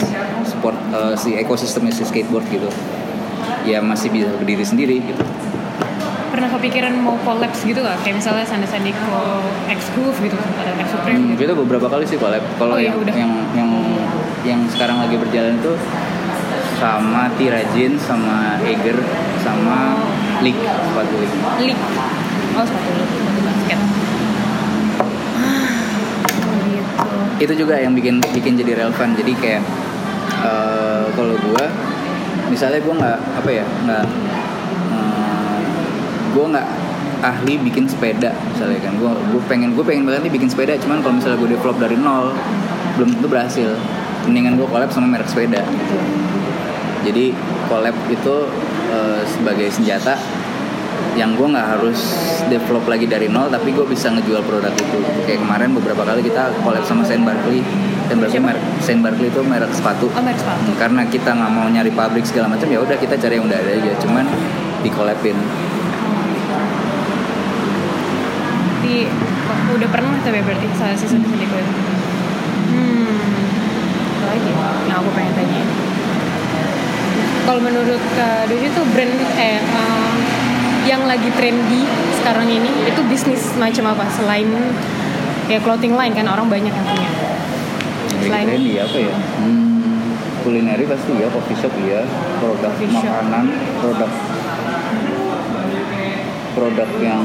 support 0.48 0.76
eh, 0.96 1.12
si 1.20 1.36
ekosistemnya 1.36 1.92
si 1.92 2.08
skateboard 2.08 2.48
gitu. 2.48 2.72
Ya 3.68 3.84
masih 3.84 4.08
bisa 4.08 4.32
berdiri 4.40 4.64
sendiri 4.64 5.04
gitu. 5.04 5.20
Pernah 6.40 6.56
kepikiran 6.56 6.96
mau 7.04 7.20
collabs 7.20 7.68
gitu 7.68 7.84
gak? 7.84 8.00
Kayak 8.00 8.24
misalnya 8.24 8.48
Sandi 8.48 8.64
Sandi 8.64 8.96
ke 8.96 9.20
X 9.76 9.92
Groove 9.92 10.16
gitu 10.24 10.32
atau 10.40 10.72
X 10.80 10.88
Supreme 10.88 11.20
Hmm, 11.20 11.36
gitu 11.36 11.44
kita 11.44 11.52
beberapa 11.52 11.84
kali 11.84 12.08
sih 12.08 12.16
collab. 12.16 12.40
Kalau 12.56 12.72
Oh, 12.72 12.80
iya, 12.80 12.88
yang, 12.88 12.96
udah. 12.96 13.12
yang 13.12 13.32
yang 13.52 13.70
yang 14.40 14.60
sekarang 14.72 15.04
lagi 15.04 15.20
berjalan 15.20 15.60
itu 15.60 15.76
sama 16.80 17.28
Tirajin, 17.36 17.92
sama 18.00 18.56
Eger, 18.64 18.96
sama 19.44 20.00
Leak, 20.40 20.56
sepatu 20.56 21.12
Leak. 21.20 21.32
League 21.60 21.82
oh 22.56 22.64
sepatu 22.64 22.88
sepatu 23.04 23.40
basket 23.44 23.80
ah 25.36 25.60
gitu 26.72 26.88
itu 27.44 27.52
juga 27.60 27.76
yang 27.76 27.92
bikin 27.92 28.24
bikin 28.32 28.56
jadi 28.56 28.80
relevan 28.80 29.12
jadi 29.12 29.32
kayak 29.36 29.62
eh, 30.40 31.04
kalau 31.12 31.36
gue 31.36 31.64
misalnya 32.48 32.80
gue 32.80 32.94
nggak 32.96 33.18
apa 33.44 33.50
ya 33.52 33.64
nggak 33.84 34.04
gue 36.30 36.44
nggak 36.50 36.68
ahli 37.20 37.60
bikin 37.60 37.84
sepeda 37.84 38.32
misalnya 38.54 38.80
kan. 38.80 38.92
Gue 38.96 39.10
gue 39.12 39.42
pengen 39.50 39.76
gue 39.76 39.84
pengen 39.84 40.08
banget 40.08 40.28
nih 40.28 40.32
bikin 40.34 40.48
sepeda 40.48 40.76
cuman 40.80 41.04
kalau 41.04 41.14
misalnya 41.20 41.38
gue 41.40 41.50
develop 41.56 41.76
dari 41.76 41.96
nol 41.96 42.32
belum 42.98 43.18
tentu 43.18 43.26
berhasil. 43.28 43.70
Mendingan 44.28 44.56
gue 44.60 44.68
collab 44.68 44.90
sama 44.92 45.06
merek 45.08 45.28
sepeda. 45.28 45.64
Jadi 47.00 47.32
collab 47.68 47.96
itu 48.12 48.36
eh, 48.92 49.22
sebagai 49.24 49.68
senjata 49.72 50.16
yang 51.18 51.34
gue 51.34 51.42
nggak 51.42 51.68
harus 51.78 51.98
develop 52.46 52.86
lagi 52.86 53.08
dari 53.08 53.26
nol 53.26 53.50
tapi 53.50 53.74
gue 53.74 53.82
bisa 53.88 54.12
ngejual 54.14 54.44
produk 54.46 54.70
itu. 54.72 54.98
Kayak 55.26 55.42
kemarin 55.42 55.70
beberapa 55.74 56.02
kali 56.06 56.22
kita 56.22 56.54
collab 56.62 56.84
sama 56.86 57.02
Saint 57.02 57.24
Barkley. 57.26 57.64
Saint 58.06 58.20
Barkley 58.20 58.42
merek 58.42 58.62
Saint 58.82 59.00
Barkley 59.02 59.28
itu 59.28 59.40
merek 59.42 59.72
sepatu. 59.74 60.06
Oh 60.12 60.22
merek 60.22 60.38
sepatu. 60.38 60.70
Karena 60.78 61.02
kita 61.08 61.34
nggak 61.34 61.50
mau 61.50 61.66
nyari 61.66 61.90
pabrik 61.90 62.24
segala 62.24 62.52
macam 62.52 62.68
ya 62.70 62.78
udah 62.78 62.96
kita 62.98 63.18
cari 63.18 63.40
yang 63.40 63.46
udah 63.48 63.58
ada 63.58 63.72
aja. 63.74 63.92
Cuman 64.02 64.24
di 64.80 64.90
di 68.90 69.06
udah 69.70 69.88
pernah 69.88 70.18
tapi 70.18 70.42
berarti 70.42 70.66
salah 70.74 70.98
sih 70.98 71.06
Sandi 71.06 71.30
itu 71.30 71.46
hmm. 72.74 73.22
Apa 74.18 74.26
lagi 74.28 74.50
yang 74.90 74.98
aku 74.98 75.10
pengen 75.14 75.32
tanya. 75.32 75.62
Kalau 77.40 77.60
menurut 77.62 78.02
Kak 78.14 78.50
Doji 78.50 78.66
tuh 78.74 78.84
brand 78.90 79.14
eh 79.38 79.58
em, 79.58 80.14
yang 80.86 81.06
lagi 81.06 81.30
trendy 81.34 81.86
sekarang 82.18 82.46
ini 82.46 82.66
itu 82.84 83.00
bisnis 83.06 83.54
macam 83.56 83.94
apa? 83.94 84.10
Selain 84.10 84.46
ya 85.46 85.62
clothing 85.62 85.94
line 85.94 86.10
kan 86.10 86.26
orang 86.26 86.50
banyak 86.50 86.70
yang 86.70 86.86
punya. 86.86 87.10
Selain- 88.20 88.50
Selain 88.50 88.58
dia 88.60 88.82
apa 88.84 88.98
ya? 88.98 89.14
Hmm, 89.38 90.14
kulineri 90.42 90.84
pasti 90.84 91.10
ya 91.14 91.30
coffee 91.30 91.54
shop 91.54 91.74
ya 91.80 92.02
produk 92.38 92.70
Coffee 92.70 92.90
shop. 92.90 93.06
makanan 93.06 93.44
produk 93.78 94.10
produk 96.50 96.88
yang 97.00 97.22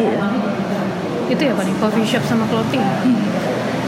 ya 0.00 0.16
apa 0.16 0.48
ya 0.48 0.82
itu 1.28 1.42
ya 1.42 1.52
paling 1.52 1.76
coffee 1.76 2.06
shop 2.06 2.24
sama 2.24 2.44
clothing 2.46 2.80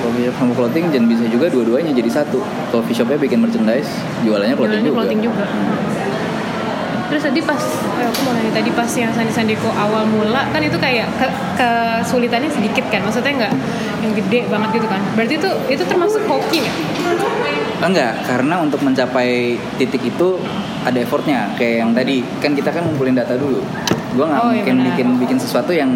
Coffee 0.00 0.24
shop 0.24 0.36
sama 0.38 0.52
clothing 0.54 0.84
dan 0.88 1.04
bisa 1.04 1.24
juga 1.24 1.46
dua-duanya 1.46 1.92
jadi 1.92 2.08
satu. 2.10 2.40
Coffee 2.68 2.92
shopnya 2.94 3.16
bikin 3.16 3.36
merchandise, 3.38 3.88
jualannya 4.22 4.52
clothing 4.52 4.80
Jualannya 4.80 4.84
juga. 4.86 4.96
clothing 4.98 5.20
juga. 5.22 5.44
terus 7.06 7.26
tadi 7.26 7.42
pas 7.42 7.58
eh, 7.98 8.06
aku 8.06 8.20
mau 8.22 8.30
nanya 8.30 8.54
tadi 8.54 8.70
pas 8.70 8.86
yang 8.88 9.10
Sandi 9.10 9.34
Sandiko 9.34 9.66
awal 9.68 10.06
mula 10.06 10.46
kan 10.46 10.62
itu 10.62 10.78
kayak 10.78 11.10
ke- 11.18 11.36
kesulitannya 11.58 12.46
sedikit 12.46 12.86
kan 12.86 13.02
maksudnya 13.02 13.34
nggak 13.34 13.52
yang 13.98 14.12
gede 14.14 14.46
banget 14.46 14.78
gitu 14.78 14.86
kan 14.86 15.02
berarti 15.18 15.34
itu 15.34 15.50
itu 15.68 15.82
termasuk 15.84 16.22
hoki 16.24 16.62
nggak 16.62 16.76
Enggak, 17.80 18.12
karena 18.22 18.60
untuk 18.60 18.78
mencapai 18.78 19.56
titik 19.74 20.04
itu 20.04 20.36
ada 20.82 21.00
effortnya. 21.00 21.48
Kayak 21.56 21.74
yang 21.80 21.90
tadi 21.90 22.20
kan 22.36 22.52
kita 22.52 22.68
kan 22.68 22.84
ngumpulin 22.84 23.16
data 23.16 23.32
dulu. 23.34 23.64
Gue 24.14 24.24
nggak 24.26 24.40
Oh, 24.42 24.50
iya 24.50 24.62
mungkin 24.62 24.76
benar. 24.82 24.86
bikin 24.92 25.08
bikin 25.22 25.38
sesuatu 25.38 25.70
yang 25.70 25.90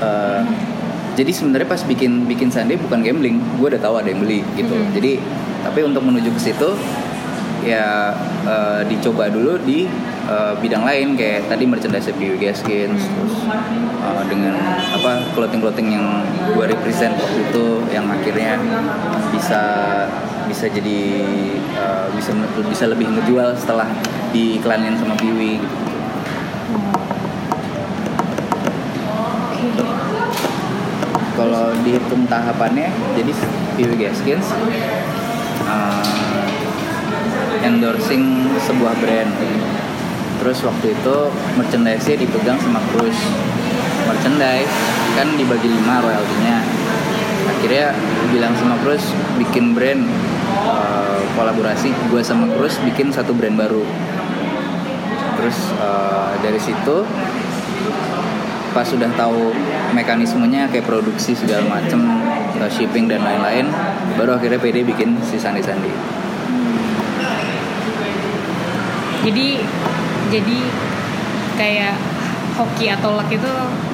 eh, 0.00 0.40
jadi 1.12 1.28
sebenarnya 1.28 1.68
pas 1.68 1.82
bikin 1.84 2.24
bikin 2.24 2.48
Sunday 2.48 2.80
bukan 2.80 3.04
gambling, 3.04 3.36
gue 3.60 3.66
udah 3.68 3.80
tahu 3.80 4.00
ada 4.00 4.08
yang 4.08 4.20
beli 4.24 4.40
gitu. 4.56 4.72
Mhm. 4.72 4.96
Jadi 4.96 5.20
tapi 5.62 5.80
untuk 5.84 6.02
menuju 6.02 6.32
ke 6.32 6.40
situ 6.40 6.70
ya 7.62 8.10
eh, 8.42 8.80
dicoba 8.90 9.30
dulu 9.30 9.54
di 9.62 9.86
eh, 10.26 10.52
bidang 10.58 10.82
lain 10.82 11.14
kayak 11.14 11.46
tadi 11.46 11.62
merchandise 11.62 12.10
PW 12.10 12.34
Gaskins 12.40 13.06
terus 13.06 13.34
eh, 14.02 14.22
dengan 14.26 14.58
apa 14.90 15.22
clothing 15.36 15.62
clothing 15.62 15.88
yang 15.94 16.26
gue 16.50 16.64
represent 16.66 17.14
waktu 17.14 17.38
itu 17.46 17.66
yang 17.94 18.10
akhirnya 18.10 18.58
bisa 19.30 19.62
bisa 20.50 20.66
jadi 20.66 21.00
eh, 21.78 22.06
bisa 22.18 22.34
bisa 22.66 22.84
lebih 22.90 23.06
ngejual 23.14 23.54
setelah 23.54 23.86
diiklanin 24.34 24.98
sama 24.98 25.14
Piwi 25.14 25.62
gitu. 25.62 25.76
Kalau 31.52 31.76
dihitung 31.84 32.24
tahapannya 32.32 32.88
jadi 33.12 33.32
PW 33.76 33.90
Gaskins 34.00 34.48
uh, 35.68 36.48
endorsing 37.60 38.48
sebuah 38.64 38.96
brand. 39.04 39.28
Terus 40.40 40.64
waktu 40.64 40.96
itu 40.96 41.16
merchandise-nya 41.60 42.16
dipegang 42.24 42.56
sama 42.56 42.80
Cruise. 42.90 43.20
Merchandise 44.08 44.72
kan 45.12 45.28
dibagi 45.36 45.68
lima 45.68 46.00
royaltinya. 46.00 46.64
Akhirnya 47.52 47.92
bilang 48.32 48.56
sama 48.56 48.80
Cruise 48.80 49.12
bikin 49.36 49.76
brand 49.76 50.08
uh, 50.64 51.20
kolaborasi 51.36 51.92
gue 52.08 52.22
sama 52.24 52.48
Cruise 52.56 52.80
bikin 52.80 53.12
satu 53.12 53.36
brand 53.36 53.60
baru. 53.60 53.84
Terus 55.36 55.58
uh, 55.76 56.32
dari 56.40 56.58
situ 56.58 57.04
pas 58.72 58.84
sudah 58.88 59.08
tahu 59.14 59.52
mekanismenya 59.92 60.68
kayak 60.72 60.88
produksi 60.88 61.36
segala 61.36 61.68
macem 61.68 62.00
shipping 62.72 63.10
dan 63.10 63.20
lain-lain 63.20 63.68
baru 64.16 64.38
akhirnya 64.38 64.58
PD 64.58 64.86
bikin 64.86 65.18
si 65.24 65.36
Sandi 65.36 65.60
Sandi 65.60 65.92
jadi 69.22 69.62
jadi 70.34 70.58
kayak 71.54 71.94
hoki 72.58 72.90
atau 72.90 73.14
luck 73.14 73.30
itu 73.30 73.52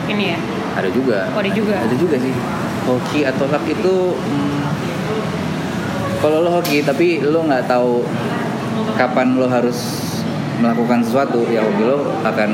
ini 0.09 0.33
ya? 0.33 0.39
Ada 0.79 0.89
juga. 0.89 1.29
Oh, 1.35 1.41
ada 1.43 1.51
juga. 1.53 1.75
ada 1.77 1.95
juga 1.95 2.17
sih. 2.17 2.33
Hoki 2.89 3.21
atau 3.29 3.45
luck 3.51 3.65
itu 3.69 3.95
hmm, 4.17 4.61
kalau 6.25 6.43
lo 6.43 6.51
hoki 6.59 6.81
tapi 6.81 7.21
lo 7.21 7.45
nggak 7.45 7.69
tahu 7.69 8.03
kapan 8.97 9.37
lo 9.37 9.47
harus 9.47 10.09
melakukan 10.59 11.05
sesuatu 11.05 11.45
ya 11.53 11.61
hoki 11.61 11.83
lo 11.85 12.09
akan 12.25 12.51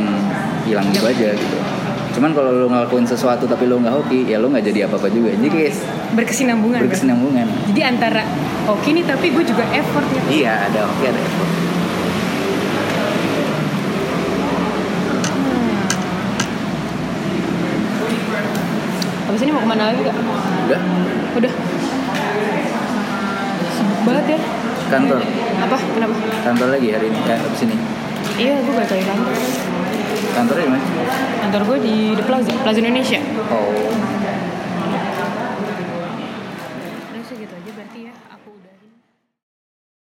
hilang 0.67 0.91
gitu 0.91 1.07
aja 1.07 1.31
gitu 1.33 1.57
cuman 2.15 2.31
kalau 2.31 2.51
lo 2.55 2.67
ngelakuin 2.71 3.03
sesuatu 3.03 3.43
tapi 3.51 3.67
lo 3.67 3.83
nggak 3.83 3.91
hoki 3.91 4.31
ya 4.31 4.39
lo 4.39 4.47
nggak 4.47 4.71
jadi 4.71 4.87
apa 4.87 4.95
apa 5.03 5.11
juga. 5.11 5.35
Jadi 5.35 5.49
kayak 5.51 5.75
berkesinambungan 6.15 6.79
kan? 6.79 6.83
berkesinambungan. 6.87 7.47
Jadi 7.75 7.81
antara 7.83 8.23
hoki 8.71 8.95
nih 8.95 9.05
tapi 9.05 9.35
gue 9.35 9.45
juga 9.45 9.65
effort 9.75 10.07
gitu 10.15 10.29
iya 10.31 10.71
ada 10.71 10.87
hoki 10.87 11.05
ada 11.11 11.19
effort. 11.19 11.51
Habis 19.27 19.41
ini 19.43 19.51
mau 19.51 19.63
ke 19.67 19.69
mana 19.75 19.83
lagi 19.91 20.01
gak? 20.07 20.15
udah. 20.71 20.81
Udah. 21.35 21.53
Sibuk 23.75 24.01
banget 24.07 24.39
ya. 24.39 24.41
Kantor. 24.87 25.19
Apa? 25.67 25.77
Kenapa? 25.99 26.15
Kantor 26.47 26.69
lagi 26.79 26.89
hari 26.95 27.11
ini 27.11 27.19
ya 27.27 27.35
abis 27.43 27.61
ini. 27.67 27.77
Iya 28.39 28.55
gue 28.63 28.73
balik 28.79 28.91
lagi 28.95 29.05
kantor 29.11 29.74
kantornya 30.35 30.67
di 30.67 30.73
mana? 30.75 30.85
Kantor 31.47 31.63
gue 31.71 31.79
di 31.81 31.95
The 32.19 32.25
Plaza 32.27 32.51
Plaza 32.61 32.79
Indonesia. 32.83 33.21
Oh 33.49 34.14